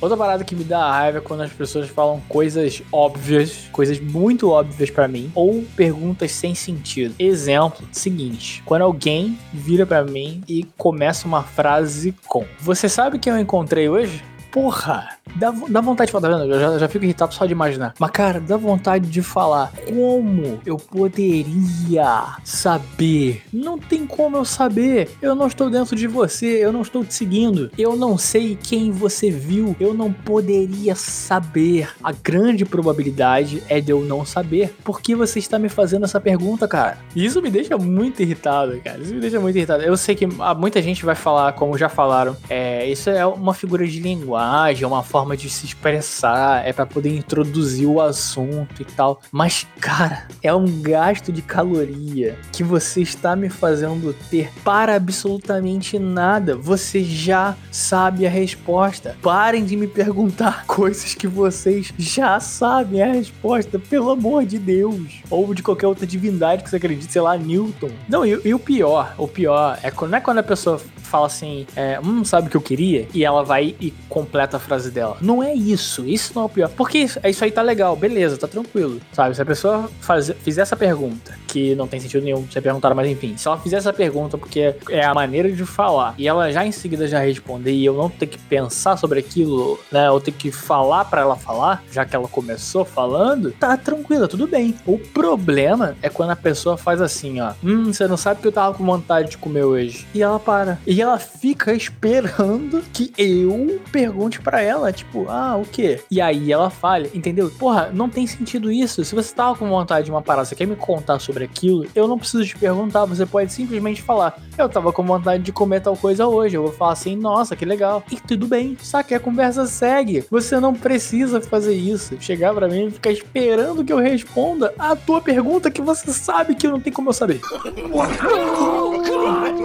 Outra 0.00 0.16
parada 0.16 0.44
que 0.44 0.56
me 0.56 0.64
dá 0.64 0.90
raiva 0.90 1.18
é 1.18 1.20
quando 1.20 1.42
as 1.42 1.52
pessoas 1.52 1.88
falam 1.88 2.22
coisas 2.28 2.82
óbvias, 2.90 3.68
coisas 3.70 4.00
muito 4.00 4.50
óbvias 4.50 4.90
para 4.90 5.06
mim, 5.06 5.30
ou 5.34 5.62
perguntas 5.76 6.32
sem 6.32 6.54
sentido. 6.54 7.14
Exemplo, 7.18 7.86
seguinte: 7.92 8.62
quando 8.64 8.82
alguém 8.82 9.38
vira 9.52 9.84
para 9.84 10.02
mim 10.04 10.42
e 10.48 10.64
começa 10.78 11.26
uma 11.26 11.42
frase 11.42 12.14
com: 12.26 12.46
Você 12.60 12.88
sabe 12.88 13.18
quem 13.18 13.32
eu 13.32 13.38
encontrei 13.38 13.88
hoje? 13.88 14.24
Porra! 14.50 15.19
Dá, 15.36 15.52
dá 15.68 15.80
vontade 15.80 16.08
de 16.08 16.12
falar, 16.12 16.28
tá 16.28 16.36
vendo? 16.36 16.52
Eu 16.52 16.60
já, 16.60 16.78
já 16.78 16.88
fico 16.88 17.04
irritado 17.04 17.34
só 17.34 17.46
de 17.46 17.52
imaginar. 17.52 17.94
Mas, 17.98 18.10
cara, 18.10 18.40
dá 18.40 18.56
vontade 18.56 19.08
de 19.08 19.22
falar. 19.22 19.72
Como 19.88 20.60
eu 20.66 20.76
poderia 20.76 22.36
saber? 22.44 23.42
Não 23.52 23.78
tem 23.78 24.06
como 24.06 24.36
eu 24.36 24.44
saber. 24.44 25.10
Eu 25.22 25.34
não 25.34 25.46
estou 25.46 25.70
dentro 25.70 25.96
de 25.96 26.06
você, 26.06 26.46
eu 26.46 26.72
não 26.72 26.82
estou 26.82 27.04
te 27.04 27.14
seguindo. 27.14 27.70
Eu 27.78 27.96
não 27.96 28.18
sei 28.18 28.58
quem 28.60 28.90
você 28.90 29.30
viu. 29.30 29.76
Eu 29.78 29.94
não 29.94 30.12
poderia 30.12 30.94
saber. 30.94 31.88
A 32.02 32.12
grande 32.12 32.64
probabilidade 32.64 33.62
é 33.68 33.80
de 33.80 33.92
eu 33.92 34.02
não 34.02 34.24
saber. 34.24 34.74
Por 34.84 35.00
que 35.00 35.14
você 35.14 35.38
está 35.38 35.58
me 35.58 35.68
fazendo 35.68 36.04
essa 36.04 36.20
pergunta, 36.20 36.66
cara? 36.66 36.98
Isso 37.14 37.40
me 37.40 37.50
deixa 37.50 37.76
muito 37.78 38.20
irritado, 38.22 38.80
cara. 38.82 38.98
Isso 38.98 39.14
me 39.14 39.20
deixa 39.20 39.40
muito 39.40 39.56
irritado. 39.56 39.82
Eu 39.82 39.96
sei 39.96 40.14
que 40.14 40.26
muita 40.56 40.82
gente 40.82 41.04
vai 41.04 41.14
falar, 41.14 41.52
como 41.52 41.76
já 41.78 41.88
falaram, 41.88 42.36
é, 42.48 42.86
isso 42.88 43.10
é 43.10 43.24
uma 43.26 43.54
figura 43.54 43.86
de 43.86 44.00
linguagem, 44.00 44.84
é 44.84 44.86
uma 44.86 45.02
forma 45.02 45.19
forma 45.20 45.36
de 45.36 45.50
se 45.50 45.66
expressar, 45.66 46.66
é 46.66 46.72
para 46.72 46.86
poder 46.86 47.14
introduzir 47.14 47.86
o 47.86 48.00
assunto 48.00 48.80
e 48.80 48.84
tal. 48.86 49.20
Mas, 49.30 49.66
cara, 49.78 50.26
é 50.42 50.52
um 50.54 50.80
gasto 50.80 51.30
de 51.30 51.42
caloria 51.42 52.38
que 52.50 52.64
você 52.64 53.02
está 53.02 53.36
me 53.36 53.50
fazendo 53.50 54.14
ter 54.30 54.50
para 54.64 54.96
absolutamente 54.96 55.98
nada. 55.98 56.56
Você 56.56 57.04
já 57.04 57.54
sabe 57.70 58.26
a 58.26 58.30
resposta. 58.30 59.14
Parem 59.20 59.64
de 59.64 59.76
me 59.76 59.86
perguntar 59.86 60.64
coisas 60.66 61.14
que 61.14 61.26
vocês 61.26 61.92
já 61.98 62.40
sabem 62.40 63.02
a 63.02 63.12
resposta, 63.12 63.78
pelo 63.78 64.10
amor 64.10 64.46
de 64.46 64.58
Deus. 64.58 65.20
Ou 65.28 65.52
de 65.52 65.62
qualquer 65.62 65.86
outra 65.86 66.06
divindade 66.06 66.62
que 66.62 66.70
você 66.70 66.76
acredite, 66.76 67.12
sei 67.12 67.20
lá, 67.20 67.36
Newton. 67.36 67.90
Não, 68.08 68.24
e, 68.24 68.40
e 68.42 68.54
o 68.54 68.58
pior, 68.58 69.14
o 69.18 69.28
pior 69.28 69.78
é 69.82 69.90
quando, 69.90 70.12
não 70.12 70.18
é 70.18 70.20
quando 70.22 70.38
a 70.38 70.42
pessoa 70.42 70.80
fala 71.10 71.26
assim, 71.26 71.66
é, 71.74 72.00
hum, 72.00 72.24
sabe 72.24 72.46
o 72.46 72.50
que 72.50 72.56
eu 72.56 72.60
queria? 72.60 73.08
E 73.12 73.24
ela 73.24 73.42
vai 73.42 73.74
e 73.80 73.90
completa 74.08 74.56
a 74.56 74.60
frase 74.60 74.90
dela. 74.90 75.09
Não 75.20 75.42
é 75.42 75.54
isso, 75.54 76.04
isso 76.06 76.32
não 76.34 76.42
é 76.42 76.44
o 76.46 76.48
pior. 76.48 76.70
Porque 76.70 76.98
isso, 76.98 77.18
isso 77.24 77.44
aí 77.44 77.50
tá 77.50 77.62
legal, 77.62 77.96
beleza, 77.96 78.36
tá 78.36 78.48
tranquilo, 78.48 79.00
sabe? 79.12 79.34
Se 79.34 79.42
a 79.42 79.46
pessoa 79.46 79.90
faz, 80.00 80.32
fizer 80.42 80.62
essa 80.62 80.76
pergunta, 80.76 81.34
que 81.46 81.74
não 81.74 81.86
tem 81.86 82.00
sentido 82.00 82.24
nenhum 82.24 82.42
você 82.42 82.60
perguntar, 82.60 82.94
mas 82.94 83.08
enfim, 83.08 83.36
se 83.36 83.46
ela 83.46 83.58
fizer 83.58 83.76
essa 83.76 83.92
pergunta 83.92 84.38
porque 84.38 84.74
é 84.88 85.04
a 85.04 85.14
maneira 85.14 85.50
de 85.50 85.64
falar, 85.64 86.14
e 86.16 86.28
ela 86.28 86.50
já 86.52 86.64
em 86.64 86.72
seguida 86.72 87.06
já 87.06 87.20
responder, 87.20 87.72
e 87.72 87.84
eu 87.84 87.94
não 87.94 88.08
ter 88.08 88.26
que 88.26 88.38
pensar 88.38 88.96
sobre 88.96 89.20
aquilo, 89.20 89.78
né, 89.90 90.10
ou 90.10 90.20
ter 90.20 90.32
que 90.32 90.50
falar 90.50 91.04
para 91.04 91.22
ela 91.22 91.36
falar, 91.36 91.82
já 91.90 92.04
que 92.04 92.14
ela 92.14 92.28
começou 92.28 92.84
falando, 92.84 93.52
tá 93.52 93.76
tranquilo, 93.76 94.28
tudo 94.28 94.46
bem. 94.46 94.74
O 94.86 94.98
problema 94.98 95.96
é 96.02 96.08
quando 96.08 96.30
a 96.30 96.36
pessoa 96.36 96.76
faz 96.76 97.00
assim, 97.00 97.40
ó, 97.40 97.52
hum, 97.62 97.92
você 97.92 98.06
não 98.06 98.16
sabe 98.16 98.40
que 98.40 98.48
eu 98.48 98.52
tava 98.52 98.76
com 98.76 98.84
vontade 98.84 99.30
de 99.30 99.38
comer 99.38 99.64
hoje. 99.64 100.06
E 100.14 100.22
ela 100.22 100.38
para. 100.38 100.78
E 100.86 101.00
ela 101.00 101.18
fica 101.18 101.72
esperando 101.74 102.82
que 102.92 103.12
eu 103.16 103.80
pergunte 103.90 104.40
para 104.40 104.60
ela, 104.60 104.89
tipo, 104.92 105.28
ah, 105.28 105.56
o 105.56 105.64
quê? 105.64 106.00
E 106.10 106.20
aí 106.20 106.52
ela 106.52 106.70
fala, 106.70 107.06
entendeu? 107.14 107.50
Porra, 107.58 107.90
não 107.92 108.08
tem 108.08 108.26
sentido 108.26 108.70
isso. 108.70 109.04
Se 109.04 109.14
você 109.14 109.34
tava 109.34 109.56
com 109.56 109.68
vontade 109.68 110.06
de 110.06 110.10
uma 110.10 110.22
parada, 110.22 110.46
você 110.46 110.54
quer 110.54 110.66
me 110.66 110.76
contar 110.76 111.18
sobre 111.18 111.44
aquilo, 111.44 111.86
eu 111.94 112.06
não 112.06 112.18
preciso 112.18 112.44
te 112.44 112.56
perguntar, 112.56 113.04
você 113.04 113.26
pode 113.26 113.52
simplesmente 113.52 114.02
falar, 114.02 114.38
eu 114.56 114.68
tava 114.68 114.92
com 114.92 115.02
vontade 115.02 115.42
de 115.42 115.52
comer 115.52 115.80
tal 115.80 115.96
coisa 115.96 116.26
hoje. 116.26 116.56
Eu 116.56 116.62
vou 116.62 116.72
falar 116.72 116.92
assim, 116.92 117.16
nossa, 117.16 117.56
que 117.56 117.64
legal. 117.64 118.02
E 118.10 118.16
tudo 118.16 118.46
bem, 118.46 118.76
sabe? 118.82 119.14
A 119.14 119.20
conversa 119.20 119.66
segue. 119.66 120.24
Você 120.30 120.60
não 120.60 120.74
precisa 120.74 121.40
fazer 121.40 121.74
isso. 121.74 122.16
Chegar 122.20 122.54
para 122.54 122.68
mim 122.68 122.86
e 122.86 122.90
ficar 122.90 123.10
esperando 123.10 123.84
que 123.84 123.92
eu 123.92 123.98
responda 123.98 124.72
a 124.78 124.94
tua 124.94 125.20
pergunta 125.20 125.70
que 125.70 125.82
você 125.82 126.12
sabe 126.12 126.54
que 126.54 126.68
não 126.68 126.80
tem 126.80 126.92
como 126.92 127.10
eu 127.10 127.14
saber. 127.14 127.40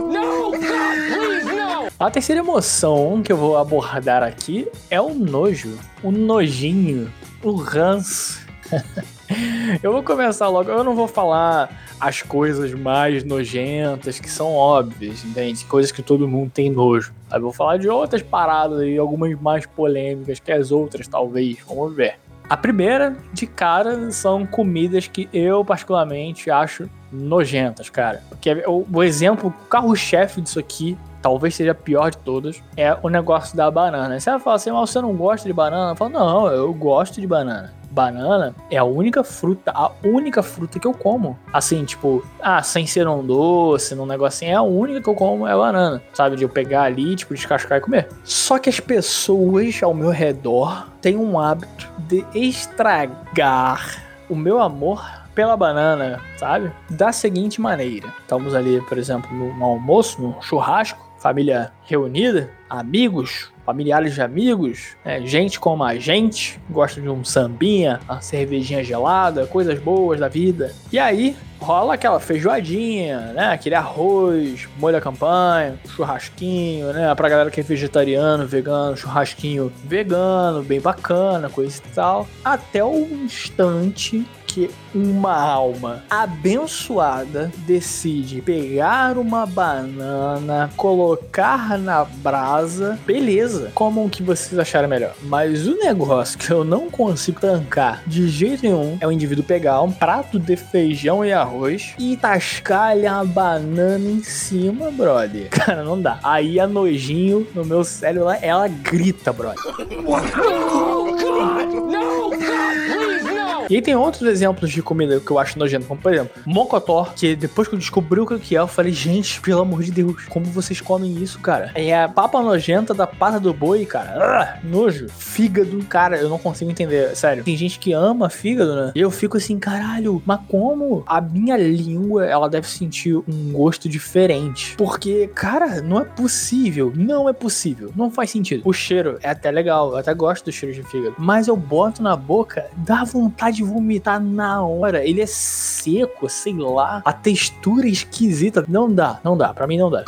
No, 0.06 0.52
God, 0.52 1.92
a 1.98 2.12
terceira 2.12 2.42
emoção 2.42 3.22
que 3.24 3.32
eu 3.32 3.38
vou 3.38 3.58
abordar 3.58 4.22
aqui 4.22 4.68
é 4.90 5.00
o 5.00 5.14
nojo, 5.14 5.78
o 6.04 6.12
nojinho, 6.12 7.10
o 7.42 7.54
ranço. 7.54 8.46
eu 9.82 9.94
vou 9.94 10.04
começar 10.04 10.50
logo, 10.50 10.70
eu 10.70 10.84
não 10.84 10.94
vou 10.94 11.08
falar 11.08 11.70
as 11.98 12.22
coisas 12.22 12.74
mais 12.74 13.24
nojentas 13.24 14.20
que 14.20 14.30
são 14.30 14.52
óbvias, 14.54 15.24
entende? 15.24 15.64
Coisas 15.64 15.90
que 15.90 16.02
todo 16.02 16.28
mundo 16.28 16.52
tem 16.54 16.70
nojo. 16.70 17.14
Eu 17.32 17.42
vou 17.42 17.54
falar 17.54 17.78
de 17.78 17.88
outras 17.88 18.22
paradas 18.22 18.82
e 18.86 18.98
algumas 18.98 19.40
mais 19.40 19.66
polêmicas 19.66 20.38
que 20.40 20.52
as 20.52 20.72
outras, 20.72 21.08
talvez. 21.08 21.60
Vamos 21.66 21.96
ver. 21.96 22.16
A 22.50 22.58
primeira, 22.58 23.16
de 23.32 23.48
cara, 23.48 24.12
são 24.12 24.46
comidas 24.46 25.08
que 25.08 25.30
eu 25.34 25.64
particularmente 25.64 26.52
acho 26.52 26.90
nojentas, 27.12 27.90
cara. 27.90 28.22
Porque 28.30 28.52
o, 28.68 28.86
o 28.92 29.02
exemplo, 29.02 29.50
o 29.50 29.68
carro-chefe 29.68 30.42
disso 30.42 30.60
aqui 30.60 30.98
talvez 31.26 31.56
seja 31.56 31.72
a 31.72 31.76
pior 31.76 32.12
de 32.12 32.20
todas, 32.20 32.62
é 32.78 32.96
o 33.02 33.10
negócio 33.10 33.58
da 33.58 33.72
banana. 33.72 34.20
Você 34.20 34.30
vai 34.30 34.40
falar 34.40 34.58
assim, 34.58 34.70
mas 34.70 34.92
você 34.92 35.02
não 35.02 35.16
gosta 35.16 35.48
de 35.48 35.54
banana? 35.54 35.94
Eu 35.94 35.96
falo, 35.96 36.12
não, 36.12 36.48
eu 36.50 36.72
gosto 36.72 37.20
de 37.20 37.26
banana. 37.26 37.74
Banana 37.90 38.54
é 38.70 38.78
a 38.78 38.84
única 38.84 39.24
fruta, 39.24 39.72
a 39.74 39.90
única 40.04 40.44
fruta 40.44 40.78
que 40.78 40.86
eu 40.86 40.94
como. 40.94 41.36
Assim, 41.52 41.84
tipo, 41.84 42.24
ah, 42.40 42.62
sem 42.62 42.86
ser 42.86 43.08
um 43.08 43.26
doce, 43.26 43.96
num 43.96 44.06
negocinho, 44.06 44.52
é 44.52 44.54
a 44.54 44.62
única 44.62 45.02
que 45.02 45.10
eu 45.10 45.16
como 45.16 45.48
é 45.48 45.56
banana. 45.56 46.00
Sabe? 46.14 46.36
De 46.36 46.44
eu 46.44 46.50
pegar 46.50 46.84
ali, 46.84 47.16
tipo, 47.16 47.34
descascar 47.34 47.80
e 47.80 47.82
comer. 47.82 48.08
Só 48.24 48.60
que 48.60 48.70
as 48.70 48.80
pessoas 48.80 49.82
ao 49.82 49.96
meu 49.96 50.12
redor 50.12 50.90
têm 51.02 51.18
um 51.18 51.40
hábito 51.40 51.90
de 51.98 52.24
estragar 52.36 54.00
o 54.30 54.36
meu 54.36 54.62
amor 54.62 55.04
pela 55.36 55.58
banana, 55.58 56.22
sabe? 56.38 56.72
Da 56.90 57.12
seguinte 57.12 57.60
maneira: 57.60 58.08
estamos 58.22 58.56
ali, 58.56 58.82
por 58.82 58.98
exemplo, 58.98 59.30
no 59.36 59.64
almoço, 59.64 60.22
no 60.22 60.42
churrasco, 60.42 61.05
família 61.26 61.72
reunida, 61.88 62.52
amigos, 62.70 63.52
familiares 63.66 64.14
de 64.14 64.22
amigos, 64.22 64.96
né? 65.04 65.26
gente 65.26 65.60
como 65.60 65.84
a 65.84 65.96
gente, 65.96 66.62
gosta 66.70 67.02
de 67.02 67.10
um 67.10 67.24
sambinha, 67.24 68.00
uma 68.08 68.22
cervejinha 68.22 68.84
gelada, 68.84 69.48
coisas 69.48 69.80
boas 69.80 70.20
da 70.20 70.28
vida. 70.28 70.72
E 70.92 71.00
aí 71.00 71.36
rola 71.60 71.96
aquela 71.96 72.20
feijoadinha, 72.20 73.34
né? 73.34 73.54
Aquele 73.54 73.74
arroz, 73.74 74.70
molho 74.78 74.98
à 74.98 75.02
campanha, 75.02 75.80
churrasquinho, 75.96 76.94
né? 76.94 77.16
Pra 77.16 77.28
galera 77.28 77.50
que 77.50 77.60
é 77.60 77.64
vegetariano, 77.64 78.46
vegano, 78.46 78.96
churrasquinho 78.96 79.74
vegano, 79.84 80.62
bem 80.62 80.80
bacana, 80.80 81.50
coisa 81.50 81.82
e 81.84 81.90
tal. 81.90 82.28
Até 82.44 82.86
o 82.86 83.00
instante 83.00 84.24
que 84.56 84.72
uma 84.94 85.36
alma 85.38 86.06
abençoada 86.10 87.52
decide 87.68 88.42
pegar 88.42 89.18
uma 89.18 89.46
banana, 89.46 90.72
colocar 90.78 91.78
na 91.78 92.06
brasa, 92.06 92.98
beleza, 93.06 93.72
como 93.76 94.10
que 94.10 94.24
vocês 94.24 94.58
acharam 94.58 94.88
melhor. 94.88 95.14
Mas 95.24 95.68
o 95.68 95.78
negócio 95.78 96.40
que 96.40 96.50
eu 96.50 96.64
não 96.64 96.90
consigo 96.90 97.42
tancar 97.42 98.02
de 98.08 98.30
jeito 98.30 98.64
nenhum 98.64 98.98
é 99.02 99.06
o 99.06 99.12
indivíduo 99.12 99.44
pegar 99.44 99.82
um 99.82 99.92
prato 99.92 100.40
de 100.40 100.56
feijão 100.56 101.26
e 101.26 101.34
arroz 101.34 101.94
e 102.00 102.16
tascar 102.16 102.96
a 103.06 103.26
banana 103.26 104.10
em 104.10 104.24
cima, 104.24 104.90
brother. 104.90 105.50
Cara, 105.52 105.84
não 105.84 106.02
dá. 106.02 106.18
Aí 106.24 106.62
a 106.62 106.66
nojinho 106.66 107.46
no 107.54 107.66
meu 107.66 107.84
cérebro, 107.84 108.30
ela, 108.30 108.38
ela 108.38 108.68
grita, 108.70 109.34
brother. 109.34 109.62
Oh, 110.06 111.12
God. 111.12 111.74
No, 111.74 112.30
God, 112.30 112.40
please. 112.40 113.35
E 113.70 113.76
aí 113.76 113.82
tem 113.82 113.96
outros 113.96 114.24
exemplos 114.24 114.72
de 114.72 114.82
comida 114.82 115.20
que 115.20 115.32
eu 115.32 115.40
acho 115.40 115.58
nojento, 115.58 115.86
como 115.86 116.02
por 116.02 116.14
exemplo, 116.14 116.42
mocotó, 116.46 117.12
que 117.16 117.36
depois 117.36 117.68
que 117.68 117.76
eu 117.76 117.80
descobri 117.80 118.20
o 118.20 118.26
que 118.26 118.56
é, 118.56 118.60
eu 118.60 118.68
falei, 118.68 118.92
gente, 118.92 119.40
pelo 119.42 119.62
amor 119.62 119.84
de 119.84 119.92
Deus, 119.92 120.26
como 120.26 120.46
vocês 120.46 120.82
comem 120.82 121.22
isso, 121.22 121.40
cara? 121.40 121.72
É 121.76 122.04
a 122.04 122.10
papa 122.10 122.42
nojenta 122.42 122.94
da 122.94 123.08
pata 123.08 123.40
do 123.40 123.54
boi, 123.54 123.86
cara. 123.86 124.12
Ah, 124.18 124.60
nojo. 124.64 125.08
Fígado, 125.10 125.84
cara, 125.86 126.18
eu 126.18 126.30
não 126.30 126.38
consigo 126.38 126.72
entender, 126.72 127.16
sério. 127.16 127.44
Tem 127.44 127.56
gente 127.56 127.80
que 127.80 127.94
ama 127.94 128.30
fígado, 128.30 128.76
né? 128.76 128.92
E 128.96 129.00
eu 129.00 129.12
fico 129.12 129.38
assim, 129.38 129.58
caralho, 129.58 130.22
mas 130.26 130.40
como? 130.48 131.04
A 131.06 131.22
minha 131.22 131.58
língua, 131.58 132.26
ela 132.26 132.50
deve 132.50 132.68
sentir 132.68 133.16
um 133.16 133.52
gosto 133.52 133.90
diferente. 133.90 134.76
Porque, 134.78 135.30
cara, 135.34 135.82
não 135.82 136.02
é 136.02 136.06
possível. 136.06 136.92
Não 136.96 137.30
é 137.30 137.34
possível. 137.34 137.92
Não 137.96 138.10
faz 138.10 138.30
sentido. 138.32 138.62
O 138.66 138.74
cheiro 138.74 139.18
é 139.22 139.30
até 139.30 139.52
legal, 139.52 139.92
eu 139.92 139.98
até 139.98 140.14
gosto 140.14 140.46
do 140.46 140.52
cheiro 140.52 140.74
de 140.74 140.84
fígado. 140.84 141.16
Mas 141.18 141.48
eu 141.48 141.56
boto 141.56 142.02
na 142.02 142.16
boca, 142.16 142.68
dá 142.78 143.04
vontade 143.04 143.55
de 143.56 143.64
vomitar 143.64 144.22
na 144.22 144.62
hora. 144.64 145.06
Ele 145.06 145.22
é 145.22 145.26
seco, 145.26 146.30
sei 146.30 146.54
lá. 146.54 147.02
A 147.06 147.14
textura 147.14 147.88
é 147.88 147.90
esquisita. 147.90 148.66
Não 148.68 148.92
dá, 148.92 149.20
não 149.24 149.38
dá. 149.38 149.54
Pra 149.54 149.68
mim 149.68 149.78
não 149.78 149.90
dá. 149.90 150.04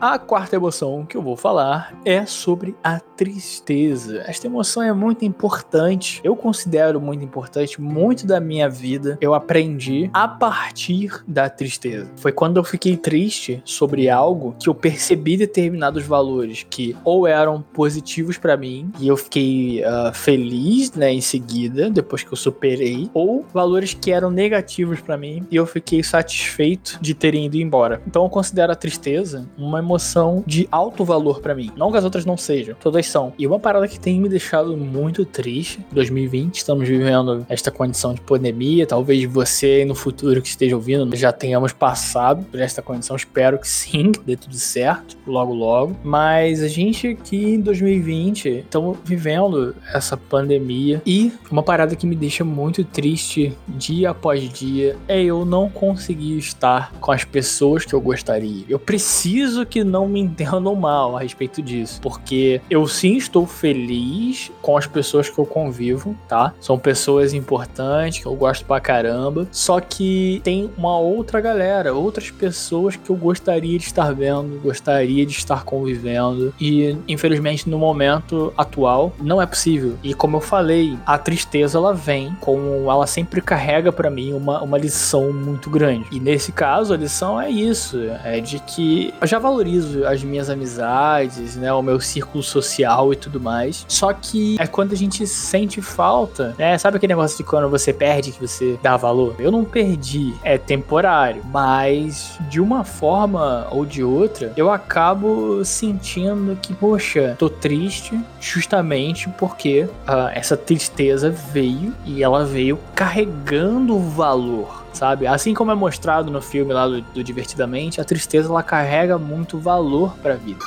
A 0.00 0.18
quarta 0.18 0.56
emoção 0.56 1.04
que 1.04 1.14
eu 1.14 1.20
vou 1.20 1.36
falar 1.36 1.94
é 2.06 2.24
sobre 2.24 2.74
a 2.82 2.98
tristeza. 2.98 4.24
Esta 4.26 4.46
emoção 4.46 4.82
é 4.82 4.94
muito 4.94 5.26
importante. 5.26 6.22
Eu 6.24 6.34
considero 6.34 6.98
muito 6.98 7.22
importante. 7.22 7.78
Muito 7.78 8.26
da 8.26 8.40
minha 8.40 8.66
vida 8.66 9.18
eu 9.20 9.34
aprendi 9.34 10.08
a 10.14 10.26
partir 10.26 11.22
da 11.28 11.50
tristeza. 11.50 12.10
Foi 12.16 12.32
quando 12.32 12.56
eu 12.56 12.64
fiquei 12.64 12.96
triste 12.96 13.60
sobre 13.62 14.08
algo 14.08 14.56
que 14.58 14.70
eu 14.70 14.74
percebi 14.74 15.36
determinados 15.36 16.06
valores 16.06 16.64
que 16.70 16.96
ou 17.04 17.26
eram 17.26 17.60
positivos 17.60 18.38
para 18.38 18.56
mim 18.56 18.90
e 18.98 19.06
eu 19.06 19.18
fiquei 19.18 19.82
uh, 19.82 20.14
feliz, 20.14 20.92
né, 20.94 21.12
em 21.12 21.20
seguida, 21.20 21.90
depois 21.90 22.22
que 22.22 22.32
eu 22.32 22.38
superei, 22.38 23.10
ou 23.12 23.44
valores 23.52 23.92
que 23.92 24.10
eram 24.10 24.30
negativos 24.30 24.98
para 24.98 25.18
mim 25.18 25.46
e 25.50 25.56
eu 25.56 25.66
fiquei 25.66 26.02
satisfeito 26.02 26.98
de 27.02 27.12
terem 27.12 27.44
ido 27.44 27.58
embora. 27.58 28.00
Então 28.06 28.24
eu 28.24 28.30
considero 28.30 28.72
a 28.72 28.76
tristeza 28.76 29.46
uma 29.58 29.78
emoção 29.78 29.89
emoção 29.90 30.44
de 30.46 30.68
alto 30.70 31.04
valor 31.04 31.40
para 31.40 31.54
mim. 31.54 31.70
Não 31.76 31.90
que 31.90 31.98
as 31.98 32.04
outras 32.04 32.24
não 32.24 32.36
sejam, 32.36 32.76
todas 32.80 33.06
são. 33.06 33.32
E 33.36 33.46
uma 33.46 33.58
parada 33.58 33.88
que 33.88 33.98
tem 33.98 34.20
me 34.20 34.28
deixado 34.28 34.76
muito 34.76 35.24
triste, 35.24 35.84
2020, 35.92 36.56
estamos 36.56 36.88
vivendo 36.88 37.44
esta 37.48 37.70
condição 37.70 38.14
de 38.14 38.20
pandemia, 38.20 38.86
talvez 38.86 39.24
você 39.24 39.84
no 39.84 39.94
futuro 39.94 40.40
que 40.40 40.48
esteja 40.48 40.76
ouvindo 40.76 41.00
já 41.16 41.32
tenhamos 41.32 41.72
passado 41.72 42.44
por 42.44 42.60
esta 42.60 42.80
condição, 42.80 43.16
espero 43.16 43.58
que 43.58 43.68
sim, 43.68 44.12
que 44.12 44.20
dê 44.20 44.36
tudo 44.36 44.54
certo, 44.54 45.16
logo 45.26 45.52
logo. 45.52 45.96
Mas 46.04 46.62
a 46.62 46.68
gente 46.68 47.08
aqui 47.08 47.54
em 47.54 47.60
2020 47.60 48.48
estamos 48.48 48.98
vivendo 49.04 49.74
essa 49.92 50.16
pandemia 50.16 51.02
e 51.04 51.32
uma 51.50 51.62
parada 51.62 51.96
que 51.96 52.06
me 52.06 52.14
deixa 52.14 52.44
muito 52.44 52.84
triste 52.84 53.56
dia 53.68 54.10
após 54.10 54.48
dia 54.52 54.96
é 55.08 55.20
eu 55.22 55.44
não 55.44 55.68
conseguir 55.68 56.38
estar 56.38 56.92
com 57.00 57.10
as 57.10 57.24
pessoas 57.24 57.84
que 57.84 57.94
eu 57.94 58.00
gostaria. 58.00 58.64
Eu 58.68 58.78
preciso 58.78 59.66
que 59.66 59.79
não 59.84 60.08
me 60.08 60.20
entendam 60.20 60.74
mal 60.74 61.16
a 61.16 61.20
respeito 61.20 61.62
disso, 61.62 62.00
porque 62.00 62.60
eu 62.70 62.86
sim 62.86 63.16
estou 63.16 63.46
feliz 63.46 64.50
com 64.62 64.76
as 64.76 64.86
pessoas 64.86 65.28
que 65.28 65.38
eu 65.38 65.46
convivo, 65.46 66.16
tá? 66.28 66.52
São 66.60 66.78
pessoas 66.78 67.32
importantes 67.34 68.20
que 68.20 68.26
eu 68.26 68.34
gosto 68.34 68.64
pra 68.64 68.80
caramba, 68.80 69.46
só 69.50 69.80
que 69.80 70.40
tem 70.44 70.70
uma 70.76 70.98
outra 70.98 71.40
galera, 71.40 71.94
outras 71.94 72.30
pessoas 72.30 72.96
que 72.96 73.10
eu 73.10 73.16
gostaria 73.16 73.78
de 73.78 73.84
estar 73.84 74.12
vendo, 74.12 74.60
gostaria 74.62 75.24
de 75.26 75.32
estar 75.32 75.64
convivendo 75.64 76.52
e 76.60 76.96
infelizmente 77.08 77.68
no 77.68 77.78
momento 77.78 78.52
atual 78.56 79.12
não 79.20 79.40
é 79.40 79.46
possível. 79.46 79.96
E 80.02 80.14
como 80.14 80.36
eu 80.36 80.40
falei, 80.40 80.96
a 81.06 81.18
tristeza 81.18 81.78
ela 81.78 81.94
vem 81.94 82.34
como 82.40 82.90
ela 82.90 83.06
sempre 83.06 83.40
carrega 83.40 83.92
para 83.92 84.10
mim 84.10 84.32
uma, 84.32 84.62
uma 84.62 84.78
lição 84.78 85.32
muito 85.32 85.70
grande. 85.70 86.06
E 86.10 86.20
nesse 86.20 86.52
caso 86.52 86.92
a 86.92 86.96
lição 86.96 87.40
é 87.40 87.50
isso, 87.50 87.98
é 88.24 88.40
de 88.40 88.58
que 88.60 89.12
já 89.24 89.38
valorizo 89.38 89.69
valorizo 89.70 90.06
as 90.06 90.22
minhas 90.22 90.50
amizades, 90.50 91.56
né, 91.56 91.72
o 91.72 91.82
meu 91.82 92.00
círculo 92.00 92.42
social 92.42 93.12
e 93.12 93.16
tudo 93.16 93.40
mais. 93.40 93.84
Só 93.88 94.12
que 94.12 94.56
é 94.58 94.66
quando 94.66 94.92
a 94.92 94.96
gente 94.96 95.26
sente 95.26 95.80
falta, 95.80 96.54
né? 96.58 96.76
Sabe 96.78 96.96
aquele 96.96 97.12
negócio 97.12 97.36
de 97.36 97.44
quando 97.44 97.68
você 97.68 97.92
perde 97.92 98.32
que 98.32 98.46
você 98.46 98.78
dá 98.82 98.96
valor? 98.96 99.36
Eu 99.38 99.50
não 99.50 99.64
perdi, 99.64 100.34
é 100.42 100.58
temporário, 100.58 101.42
mas 101.46 102.38
de 102.48 102.60
uma 102.60 102.84
forma 102.84 103.66
ou 103.70 103.86
de 103.86 104.02
outra, 104.02 104.52
eu 104.56 104.70
acabo 104.70 105.64
sentindo 105.64 106.56
que, 106.60 106.74
poxa, 106.74 107.36
tô 107.38 107.48
triste 107.48 108.18
justamente 108.40 109.28
porque 109.38 109.82
uh, 109.82 110.30
essa 110.32 110.56
tristeza 110.56 111.30
veio 111.30 111.94
e 112.04 112.22
ela 112.22 112.44
veio 112.44 112.78
carregando 112.94 113.98
valor 113.98 114.79
sabe? 114.92 115.26
Assim 115.26 115.54
como 115.54 115.70
é 115.70 115.74
mostrado 115.74 116.30
no 116.30 116.40
filme 116.40 116.72
lá 116.72 116.86
do, 116.86 117.00
do 117.00 117.24
Divertidamente, 117.24 118.00
a 118.00 118.04
tristeza 118.04 118.48
ela 118.48 118.62
carrega 118.62 119.18
muito 119.18 119.58
valor 119.58 120.16
pra 120.22 120.34
vida. 120.34 120.64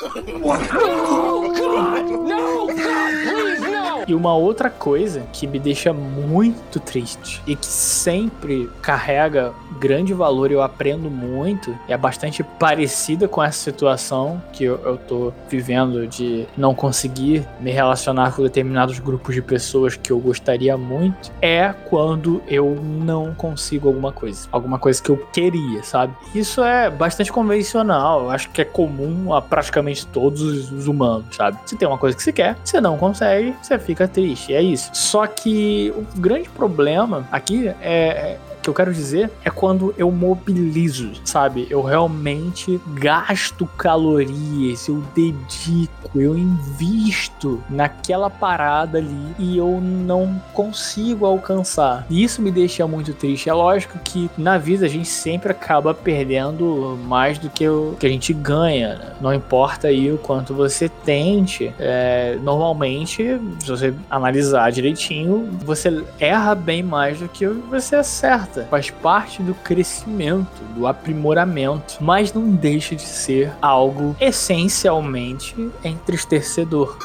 E 4.07 4.13
uma 4.13 4.35
outra 4.35 4.69
coisa 4.69 5.23
que 5.31 5.47
me 5.47 5.57
deixa 5.57 5.93
muito 5.93 6.79
triste 6.79 7.41
e 7.47 7.55
que 7.55 7.65
sempre 7.65 8.69
carrega 8.81 9.53
grande 9.79 10.13
valor 10.13 10.49
e 10.51 10.53
eu 10.53 10.61
aprendo 10.61 11.09
muito, 11.09 11.77
é 11.89 11.97
bastante 11.97 12.41
parecida 12.43 13.27
com 13.27 13.43
essa 13.43 13.59
situação 13.59 14.41
que 14.53 14.63
eu, 14.63 14.79
eu 14.85 14.97
tô 14.97 15.33
vivendo 15.49 16.07
de 16.07 16.45
não 16.57 16.73
conseguir 16.73 17.45
me 17.59 17.71
relacionar 17.71 18.33
com 18.33 18.43
determinados 18.43 18.99
grupos 18.99 19.35
de 19.35 19.41
pessoas 19.41 19.97
que 19.97 20.11
eu 20.11 20.19
gostaria 20.19 20.77
muito, 20.77 21.31
é 21.41 21.73
quando 21.89 22.41
eu 22.47 22.75
não 22.75 23.33
consigo 23.33 23.87
alguma 23.87 24.11
coisa. 24.13 24.47
Alguma 24.51 24.79
coisa 24.79 25.01
que 25.01 25.09
eu 25.09 25.17
queria, 25.31 25.83
sabe? 25.83 26.13
Isso 26.33 26.63
é 26.63 26.89
bastante 26.89 27.31
convencional, 27.31 28.23
eu 28.23 28.29
acho 28.29 28.49
que 28.49 28.61
é 28.61 28.65
comum 28.65 29.33
a 29.33 29.41
praticamente 29.41 30.05
todos 30.07 30.71
os 30.71 30.87
humanos, 30.87 31.35
sabe? 31.35 31.57
Se 31.65 31.75
tem 31.75 31.87
uma 31.87 31.97
coisa 31.97 32.15
que 32.15 32.23
você 32.23 32.31
quer, 32.31 32.57
você 32.63 32.79
não 32.79 32.97
consegue, 32.97 33.55
você 33.61 33.77
fica 33.77 34.07
triste. 34.07 34.53
É 34.53 34.61
isso. 34.61 34.89
Só 34.93 35.27
que 35.27 35.93
o 35.95 36.19
grande 36.19 36.49
problema 36.49 37.27
aqui 37.31 37.67
é, 37.67 37.73
é 37.81 38.39
que 38.63 38.69
eu 38.69 38.73
quero 38.73 38.93
dizer 38.93 39.29
é 39.43 39.49
quando 39.49 39.93
eu 39.97 40.09
mobilizo, 40.09 41.11
sabe? 41.25 41.67
Eu 41.69 41.81
realmente 41.81 42.79
gasto 42.93 43.67
calorias, 43.77 44.87
eu 44.87 45.03
dedico, 45.13 46.09
eu 46.15 46.37
invisto 46.37 47.61
naquela 47.69 48.29
parada 48.29 48.99
ali 48.99 49.35
e 49.37 49.57
eu 49.57 49.81
não 49.81 50.41
consigo 50.53 51.25
alcançar. 51.25 52.05
E 52.09 52.23
isso 52.23 52.41
me 52.41 52.51
deixa 52.51 52.87
muito 52.87 53.13
triste. 53.13 53.49
É 53.49 53.53
lógico 53.53 53.99
que 54.03 54.29
na 54.37 54.57
vida 54.57 54.85
a 54.85 54.89
gente 54.89 55.07
sempre 55.07 55.51
acaba 55.51 55.93
perdendo 55.93 56.99
mais 57.05 57.37
do 57.37 57.49
que 57.49 57.67
o 57.67 57.95
que 57.99 58.05
a 58.05 58.09
gente 58.09 58.33
ganha. 58.33 58.95
Né? 58.95 59.13
Não 59.21 59.33
importa 59.33 59.87
aí 59.87 60.11
o 60.11 60.17
quanto 60.17 60.53
você 60.53 60.89
tente. 60.89 61.73
É, 61.79 62.37
normalmente, 62.41 63.39
se 63.59 63.67
você 63.67 63.93
analisar 64.09 64.71
direitinho, 64.71 65.49
você 65.63 66.03
erra 66.19 66.53
bem 66.53 66.83
mais 66.83 67.19
do 67.19 67.27
que 67.27 67.45
você 67.47 67.95
acerta 67.95 68.67
faz 68.69 68.89
parte 68.89 69.41
do 69.41 69.53
crescimento, 69.53 70.63
do 70.75 70.87
aprimoramento, 70.87 71.97
mas 71.99 72.33
não 72.33 72.49
deixa 72.49 72.95
de 72.95 73.03
ser 73.03 73.51
algo 73.61 74.15
essencialmente 74.19 75.69
entristecedor. 75.83 76.97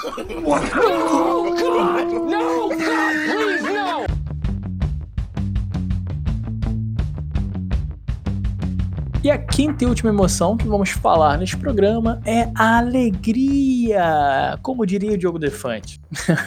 E 9.22 9.32
a 9.32 9.36
quinta 9.36 9.82
e 9.82 9.86
última 9.86 10.10
emoção 10.10 10.56
que 10.56 10.68
vamos 10.68 10.90
falar 10.90 11.38
neste 11.38 11.56
programa 11.56 12.22
é 12.24 12.48
a 12.54 12.78
alegria, 12.78 14.56
como 14.62 14.86
diria 14.86 15.12
o 15.12 15.18
Diogo 15.18 15.40
Defante. 15.40 16.00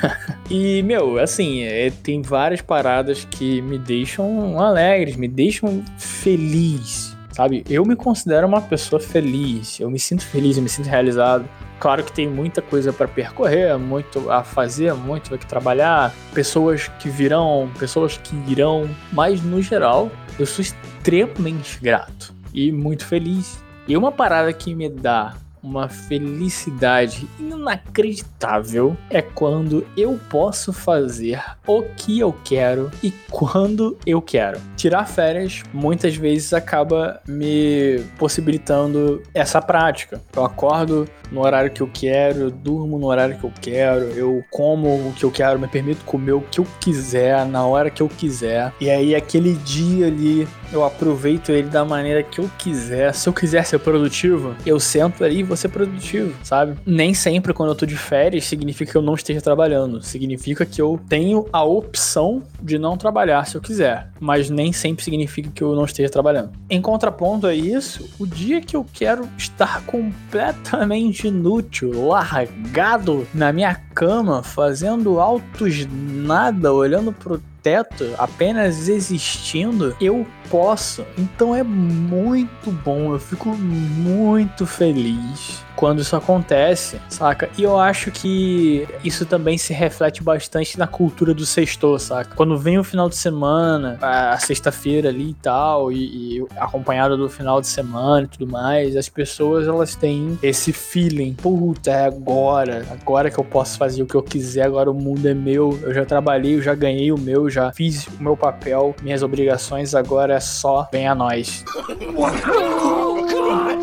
e, 0.50 0.82
meu, 0.84 1.20
assim, 1.20 1.64
é, 1.64 1.92
tem 1.92 2.22
várias 2.22 2.62
paradas 2.62 3.26
que 3.26 3.62
me 3.62 3.78
deixam 3.78 4.58
alegres, 4.58 5.18
me 5.18 5.28
deixam 5.28 5.84
feliz, 5.98 7.16
sabe? 7.34 7.62
Eu 7.70 7.86
me 7.86 7.96
considero 7.96 8.48
uma 8.48 8.62
pessoa 8.62 9.02
feliz, 9.02 9.78
eu 9.78 9.92
me 9.92 10.00
sinto 10.00 10.26
feliz, 10.26 10.56
eu 10.56 10.64
me 10.64 10.70
sinto 10.70 10.88
realizado. 10.88 11.44
Claro 11.78 12.06
que 12.06 12.14
tem 12.14 12.30
muita 12.30 12.62
coisa 12.62 12.94
para 12.94 13.08
percorrer, 13.08 13.78
muito 13.78 14.32
a 14.32 14.46
fazer, 14.46 14.94
muito 14.94 15.36
a 15.36 15.38
que 15.38 15.46
trabalhar, 15.46 16.14
pessoas 16.34 16.88
que 17.00 17.10
virão, 17.10 17.70
pessoas 17.78 18.16
que 18.16 18.34
irão, 18.48 18.90
mas 19.12 19.42
no 19.42 19.62
geral, 19.62 20.10
eu 20.40 20.46
sou 20.46 20.62
extremamente 20.62 21.78
grato 21.82 22.40
e 22.54 22.72
muito 22.72 23.06
feliz. 23.06 23.64
E 23.88 23.98
uma 23.98 24.12
parada 24.12 24.52
que 24.54 24.74
me 24.74 24.90
dá 24.90 25.36
uma 25.64 25.88
felicidade 25.88 27.28
inacreditável 27.40 28.96
é 29.10 29.22
quando 29.22 29.86
eu 29.96 30.20
posso 30.30 30.74
fazer 30.74 31.42
o 31.68 31.84
que 31.84 32.20
eu 32.20 32.36
quero 32.44 32.92
e 33.04 33.12
quando 33.30 33.98
eu 34.06 34.22
quero. 34.22 34.60
Tirar 34.76 35.06
férias 35.06 35.64
muitas 35.74 36.16
vezes 36.16 36.54
acaba 36.54 37.22
me 37.28 38.04
possibilitando 38.18 39.22
essa 39.34 39.62
prática. 39.62 40.22
Eu 40.36 40.44
acordo 40.44 41.08
no 41.32 41.42
horário 41.42 41.72
que 41.72 41.82
eu 41.82 41.90
quero, 41.92 42.40
eu 42.42 42.52
durmo 42.52 43.00
no 43.00 43.08
horário 43.08 43.38
que 43.38 43.44
eu 43.44 43.54
quero, 43.62 44.06
eu 44.12 44.44
como 44.52 45.10
o 45.10 45.14
que 45.14 45.24
eu 45.24 45.32
quero, 45.32 45.60
me 45.60 45.68
permito 45.68 46.04
comer 46.04 46.34
o 46.34 46.42
que 46.42 46.60
eu 46.60 46.68
quiser, 46.80 47.46
na 47.46 47.66
hora 47.66 47.90
que 47.90 48.02
eu 48.02 48.10
quiser. 48.10 48.74
E 48.82 48.90
aí 48.90 49.16
aquele 49.16 49.54
dia 49.54 50.08
ali 50.08 50.48
eu 50.74 50.84
aproveito 50.84 51.52
ele 51.52 51.70
da 51.70 51.86
maneira 51.86 52.24
que 52.24 52.40
eu 52.40 52.50
quiser. 52.58 53.14
Se 53.14 53.30
eu 53.30 53.34
quiser 53.34 53.66
ser 53.66 53.80
produtivo, 53.80 54.56
eu 54.66 54.80
sento 54.80 55.24
ali 55.24 55.44
vou 55.52 55.58
ser 55.58 55.68
produtivo, 55.68 56.34
sabe? 56.44 56.78
Nem 56.86 57.14
sempre 57.14 57.54
quando 57.54 57.70
eu 57.70 57.76
tô 57.76 57.86
de 57.86 57.98
férias 57.98 58.46
significa 58.46 58.90
que 58.90 58.98
eu 58.98 59.02
não 59.02 59.16
esteja 59.16 59.42
trabalhando. 59.42 60.02
Significa 60.02 60.66
que 60.66 60.82
eu 60.82 60.98
tenho 61.10 61.46
a 61.52 61.62
opção 61.62 62.42
de 62.62 62.80
não 62.80 62.96
trabalhar 62.96 63.46
se 63.46 63.56
eu 63.58 63.62
quiser. 63.62 64.10
Mas 64.18 64.50
nem 64.50 64.72
sempre 64.72 65.04
significa 65.04 65.52
que 65.54 65.62
eu 65.62 65.76
não 65.76 65.84
esteja 65.84 66.10
trabalhando. 66.10 66.52
Em 66.70 66.82
contraponto 66.82 67.48
a 67.48 67.54
isso, 67.54 68.10
o 68.18 68.26
dia 68.26 68.62
que 68.62 68.78
eu 68.78 68.86
quero 68.94 69.28
estar 69.38 69.82
completamente 69.86 71.28
inútil, 71.28 72.08
largado 72.08 73.28
na 73.34 73.52
minha 73.52 73.76
cama, 73.94 74.42
fazendo 74.44 75.20
altos 75.20 75.86
nada, 75.86 76.72
olhando 76.72 77.12
pro 77.12 77.42
teto, 77.62 78.14
apenas 78.18 78.88
existindo, 78.88 79.96
eu 80.02 80.26
posso. 80.50 81.06
Então 81.18 81.56
é 81.56 81.64
muito 81.64 82.72
bom, 82.72 83.14
eu 83.14 83.20
fico 83.20 83.50
muito 83.50 84.66
feliz 84.66 85.64
quando 85.76 86.02
isso 86.02 86.16
acontece, 86.16 87.00
saca? 87.10 87.50
E 87.58 87.64
eu 87.64 87.80
acho 87.80 88.12
que 88.12 88.88
isso 89.04 89.26
também 89.26 89.58
se 89.58 89.74
reflete 89.74 90.24
bastante 90.24 90.78
na 90.78 90.88
cultura 90.88 91.34
do 91.34 91.46
sextor, 91.46 92.00
saca? 92.00 92.36
Quando 92.36 92.58
vem 92.58 92.78
o 92.78 92.84
final 92.84 93.10
de 93.10 93.16
semana, 93.16 93.98
a 94.02 94.38
sexta-feira 94.38 95.10
ali 95.10 95.32
e 95.32 95.36
tal, 95.36 95.92
e, 95.92 96.40
e 96.40 96.46
acompanhado 96.58 97.18
do 97.18 97.30
final 97.30 97.62
de 97.62 97.68
semana 97.68 98.26
e 98.26 98.28
tudo 98.28 98.52
mais, 98.52 98.96
as 98.96 99.10
pessoas 99.10 99.68
elas 99.68 99.96
têm 99.96 100.38
esse 100.42 100.72
feeling, 100.72 101.34
puta, 101.34 101.92
é 101.92 102.06
agora, 102.06 102.86
agora 102.92 103.30
que 103.30 103.40
eu 103.40 103.44
posso 103.44 103.78
fazer 103.78 104.04
o 104.04 104.06
que 104.06 104.16
eu 104.16 104.24
quiser, 104.24 104.66
agora 104.66 104.90
o 104.90 104.94
mundo 104.94 105.28
é 105.28 105.34
meu, 105.34 105.78
eu 105.82 105.94
já 105.94 106.06
trabalhei, 106.06 106.56
eu 106.56 106.62
já 106.62 106.76
ganhei 106.76 107.12
o 107.12 107.18
meu, 107.18 107.50
já 107.50 107.72
fiz 107.72 108.08
o 108.08 108.24
meu 108.24 108.38
papel, 108.38 108.96
minhas 109.02 109.24
obrigações, 109.24 109.96
agora 109.96 110.36
é 110.36 110.40
só 110.40 110.88
vem 110.92 111.08
a 111.08 111.16
nós. 111.16 111.64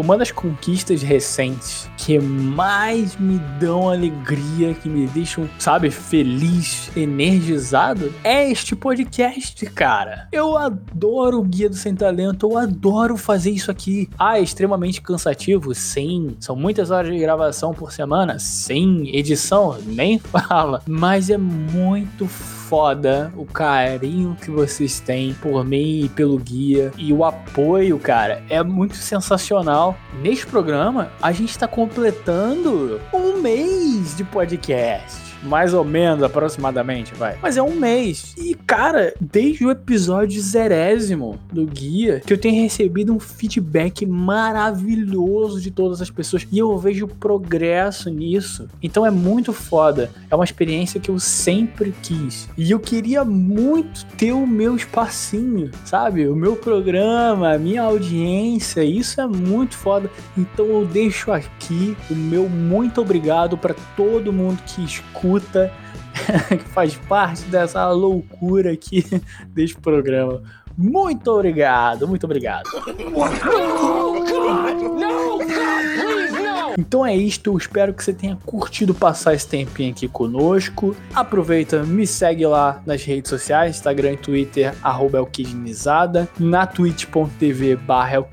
Uma 0.00 0.16
das 0.16 0.32
conquistas 0.32 1.02
recentes 1.02 1.86
que 1.98 2.18
mais 2.18 3.18
me 3.18 3.38
dão 3.60 3.90
alegria, 3.90 4.72
que 4.72 4.88
me 4.88 5.06
deixam, 5.06 5.46
sabe, 5.58 5.90
feliz, 5.90 6.90
energizado, 6.96 8.10
é 8.24 8.50
este 8.50 8.74
podcast, 8.74 9.66
cara. 9.66 10.26
Eu 10.32 10.56
adoro 10.56 11.40
o 11.40 11.42
Guia 11.42 11.68
do 11.68 11.76
Sem 11.76 11.94
Talento, 11.94 12.48
eu 12.50 12.56
adoro 12.56 13.18
fazer 13.18 13.50
isso 13.50 13.70
aqui. 13.70 14.08
Ah, 14.18 14.38
é 14.38 14.42
extremamente 14.42 15.02
cansativo? 15.02 15.74
Sim. 15.74 16.34
São 16.40 16.56
muitas 16.56 16.90
horas 16.90 17.12
de 17.12 17.18
gravação 17.18 17.74
por 17.74 17.92
semana? 17.92 18.38
Sim. 18.38 19.02
Edição? 19.12 19.76
Nem 19.84 20.16
fala. 20.48 20.82
Mas 20.88 21.28
é 21.28 21.36
muito 21.36 22.26
foda 22.70 23.32
o 23.36 23.44
carinho 23.44 24.36
que 24.40 24.48
vocês 24.48 25.00
têm 25.00 25.34
por 25.34 25.64
mim 25.64 26.04
e 26.04 26.08
pelo 26.08 26.38
guia 26.38 26.92
e 26.96 27.12
o 27.12 27.24
apoio, 27.24 27.98
cara, 27.98 28.44
é 28.48 28.62
muito 28.62 28.94
sensacional. 28.94 29.98
Neste 30.22 30.46
programa, 30.46 31.10
a 31.20 31.32
gente 31.32 31.50
está 31.50 31.66
completando 31.66 33.00
um 33.12 33.42
mês 33.42 34.16
de 34.16 34.22
podcast 34.22 35.29
mais 35.42 35.74
ou 35.74 35.84
menos, 35.84 36.22
aproximadamente, 36.22 37.14
vai. 37.14 37.38
Mas 37.40 37.56
é 37.56 37.62
um 37.62 37.76
mês. 37.76 38.34
E, 38.36 38.54
cara, 38.54 39.14
desde 39.20 39.64
o 39.64 39.70
episódio 39.70 40.40
zerésimo 40.40 41.38
do 41.52 41.64
guia, 41.64 42.20
que 42.20 42.32
eu 42.32 42.38
tenho 42.38 42.62
recebido 42.62 43.12
um 43.12 43.18
feedback 43.18 44.04
maravilhoso 44.04 45.60
de 45.60 45.70
todas 45.70 46.02
as 46.02 46.10
pessoas. 46.10 46.46
E 46.50 46.58
eu 46.58 46.76
vejo 46.78 47.06
progresso 47.06 48.10
nisso. 48.10 48.68
Então 48.82 49.04
é 49.06 49.10
muito 49.10 49.52
foda. 49.52 50.10
É 50.30 50.34
uma 50.34 50.44
experiência 50.44 51.00
que 51.00 51.10
eu 51.10 51.18
sempre 51.18 51.94
quis. 52.02 52.48
E 52.56 52.70
eu 52.70 52.80
queria 52.80 53.24
muito 53.24 54.04
ter 54.16 54.32
o 54.32 54.46
meu 54.46 54.76
espacinho, 54.76 55.70
sabe? 55.84 56.28
O 56.28 56.36
meu 56.36 56.56
programa, 56.56 57.54
a 57.54 57.58
minha 57.58 57.82
audiência. 57.82 58.84
Isso 58.84 59.20
é 59.20 59.26
muito 59.26 59.76
foda. 59.76 60.10
Então 60.36 60.66
eu 60.66 60.86
deixo 60.86 61.32
aqui 61.32 61.96
o 62.10 62.14
meu 62.14 62.48
muito 62.48 63.00
obrigado 63.00 63.56
para 63.56 63.74
todo 63.96 64.32
mundo 64.32 64.60
que 64.66 64.84
escuta 64.84 65.29
escuta, 65.30 65.72
que 66.50 66.68
faz 66.70 66.96
parte 66.96 67.42
dessa 67.44 67.88
loucura 67.90 68.72
aqui 68.72 69.04
deste 69.48 69.78
programa. 69.80 70.42
Muito 70.80 71.30
obrigado, 71.30 72.08
muito 72.08 72.24
obrigado. 72.24 72.64
Então 76.78 77.04
é 77.04 77.14
isto, 77.14 77.56
espero 77.56 77.92
que 77.92 78.02
você 78.02 78.12
tenha 78.12 78.38
curtido 78.46 78.94
passar 78.94 79.34
esse 79.34 79.46
tempinho 79.46 79.90
aqui 79.90 80.08
conosco. 80.08 80.96
Aproveita, 81.14 81.82
me 81.82 82.06
segue 82.06 82.46
lá 82.46 82.80
nas 82.86 83.04
redes 83.04 83.28
sociais, 83.28 83.76
Instagram 83.76 84.12
e 84.12 84.16
Twitter, 84.16 84.74
arroba 84.82 85.20
na 86.38 86.66
twitch.tv 86.66 87.76
barra 87.76 88.26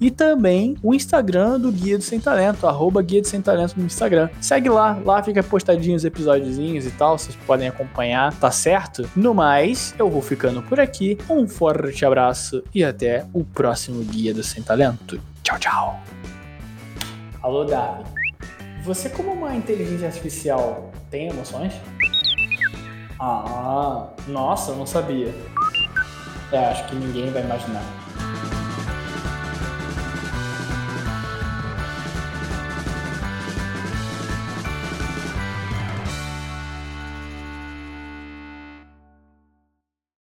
e 0.00 0.10
também 0.10 0.76
o 0.82 0.94
Instagram 0.94 1.58
do 1.58 1.72
Guia 1.72 1.96
do 1.96 2.04
Sem 2.04 2.20
Talento, 2.20 2.66
arroba 2.66 3.00
Guia 3.02 3.22
do 3.22 3.26
Sem 3.26 3.40
Talento 3.40 3.74
no 3.76 3.86
Instagram. 3.86 4.28
Segue 4.40 4.68
lá, 4.68 4.98
lá 5.04 5.22
fica 5.22 5.42
postadinho 5.42 5.96
os 5.96 6.04
episódiozinhos 6.04 6.86
e 6.86 6.90
tal, 6.90 7.18
vocês 7.18 7.36
podem 7.46 7.68
acompanhar, 7.68 8.34
tá 8.34 8.50
certo? 8.50 9.08
No 9.16 9.34
mais, 9.34 9.94
eu 9.98 10.10
vou 10.10 10.22
ficando 10.22 10.62
por 10.62 10.78
aqui, 10.78 11.16
um 11.32 11.48
forte 11.48 12.04
abraço 12.04 12.62
e 12.74 12.82
até 12.82 13.26
o 13.32 13.44
próximo 13.44 14.02
Guia 14.04 14.34
do 14.34 14.42
Sem 14.42 14.62
Talento. 14.62 15.20
Tchau, 15.42 15.58
tchau! 15.58 16.00
Alô, 17.42 17.64
Davi. 17.64 18.04
Você, 18.82 19.08
como 19.08 19.32
uma 19.32 19.54
inteligência 19.54 20.06
artificial, 20.06 20.90
tem 21.10 21.28
emoções? 21.28 21.74
Ah, 23.20 24.08
nossa, 24.26 24.72
eu 24.72 24.76
não 24.76 24.86
sabia. 24.86 25.34
É, 26.52 26.58
acho 26.66 26.86
que 26.86 26.96
ninguém 26.96 27.30
vai 27.30 27.42
imaginar. 27.42 27.99